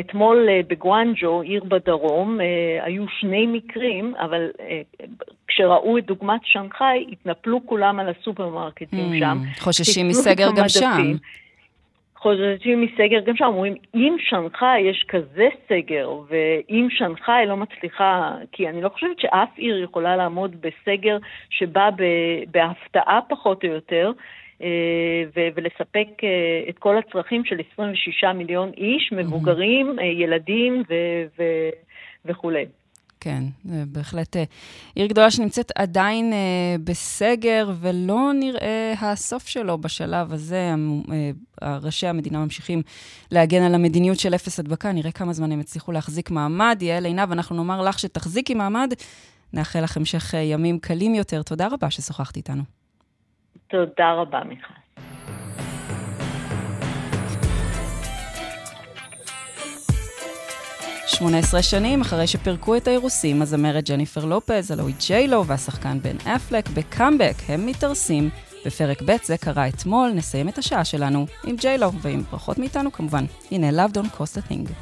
[0.00, 4.50] אתמול אה, בגואנג'ו, עיר בדרום, אה, היו שני מקרים, אבל
[5.56, 9.38] כשראו את דוגמת שנגחאי, התנפלו כולם על הסופרמרקטים Hmm, שם.
[9.58, 11.12] חוששים מסגר גם שם.
[12.16, 18.68] חוששים מסגר גם שם, אומרים, אם שנגחאי יש כזה סגר, ואם שנגחאי לא מצליחה, כי
[18.68, 21.16] אני לא חושבת שאף עיר יכולה לעמוד בסגר
[21.50, 21.88] שבא
[22.50, 24.12] בהפתעה פחות או יותר,
[24.62, 24.68] אה,
[25.36, 26.28] ו- ולספק אה,
[26.68, 30.94] את כל הצרכים של 26 מיליון איש, מבוגרים, אה, ילדים ו-
[31.38, 31.70] ו-
[32.24, 32.64] וכולי.
[33.20, 34.44] כן, בהחלט אה,
[34.94, 40.74] עיר גדולה שנמצאת עדיין אה, בסגר, ולא נראה הסוף שלו בשלב הזה.
[41.62, 42.82] אה, ראשי המדינה ממשיכים
[43.32, 46.78] להגן על המדיניות של אפס הדבקה, נראה כמה זמן הם יצליחו להחזיק מעמד.
[46.80, 48.92] יעל עינב, אנחנו נאמר לך שתחזיקי מעמד.
[49.52, 51.42] נאחל לך המשך ימים קלים יותר.
[51.42, 52.62] תודה רבה ששוחחת איתנו.
[53.68, 54.85] תודה רבה, מיכל.
[61.06, 66.68] שמונה עשרה שנים אחרי שפירקו את האירוסים, הזמרת ג'ניפר לופז, הלואי ג'יילו והשחקן בן אפלק
[66.68, 68.30] בקאמבק, הם מתארסים.
[68.66, 73.24] בפרק ב' זה קרה אתמול, נסיים את השעה שלנו עם ג'יילו, ועם ברכות מאיתנו כמובן.
[73.50, 74.72] הנה, Love Don't Cost a Thing.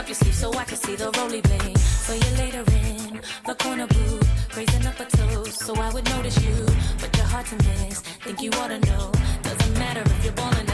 [0.00, 1.78] Up your sleeve so I could see the roly blade.
[1.78, 6.42] So you later in the corner booth, raising up a toast so I would notice
[6.42, 6.56] you,
[7.00, 8.00] but you're hard to miss.
[8.24, 10.69] Think you ought to know, doesn't matter if you're balling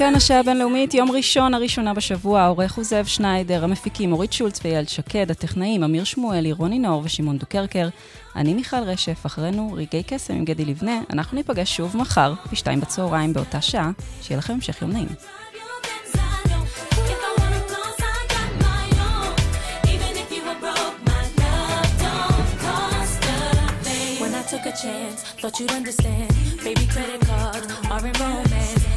[0.00, 4.86] כאן השעה הבינלאומית, יום ראשון, הראשונה בשבוע, העורך הוא זאב שניידר, המפיקים אורית שולץ ואייל
[4.86, 7.88] שקד, הטכנאים אמיר שמואלי, רוני נאור ושמעון דוקרקר.
[8.36, 11.00] אני מיכל רשף, אחרינו רגעי קסם עם גדי לבנה.
[11.10, 13.90] אנחנו ניפגש שוב מחר, בשתיים בצהריים באותה שעה.
[14.22, 15.08] שיהיה לכם המשך יום נעים.
[24.50, 26.30] Took a chance, thought you'd understand.
[26.64, 28.89] Baby, credit cards are in romance.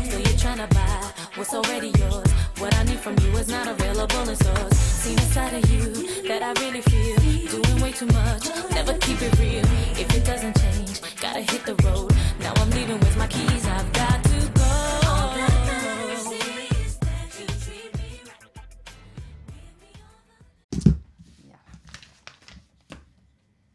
[0.54, 2.32] Trying to buy what's already yours.
[2.60, 4.78] What I need from you is not available in stores.
[4.78, 7.16] Seen a side of you that I really feel.
[7.50, 9.66] Doing way too much, never keep it real.
[9.98, 12.14] If it doesn't change, gotta hit the road.
[12.40, 13.66] Now I'm leaving with my keys.
[13.66, 13.92] I've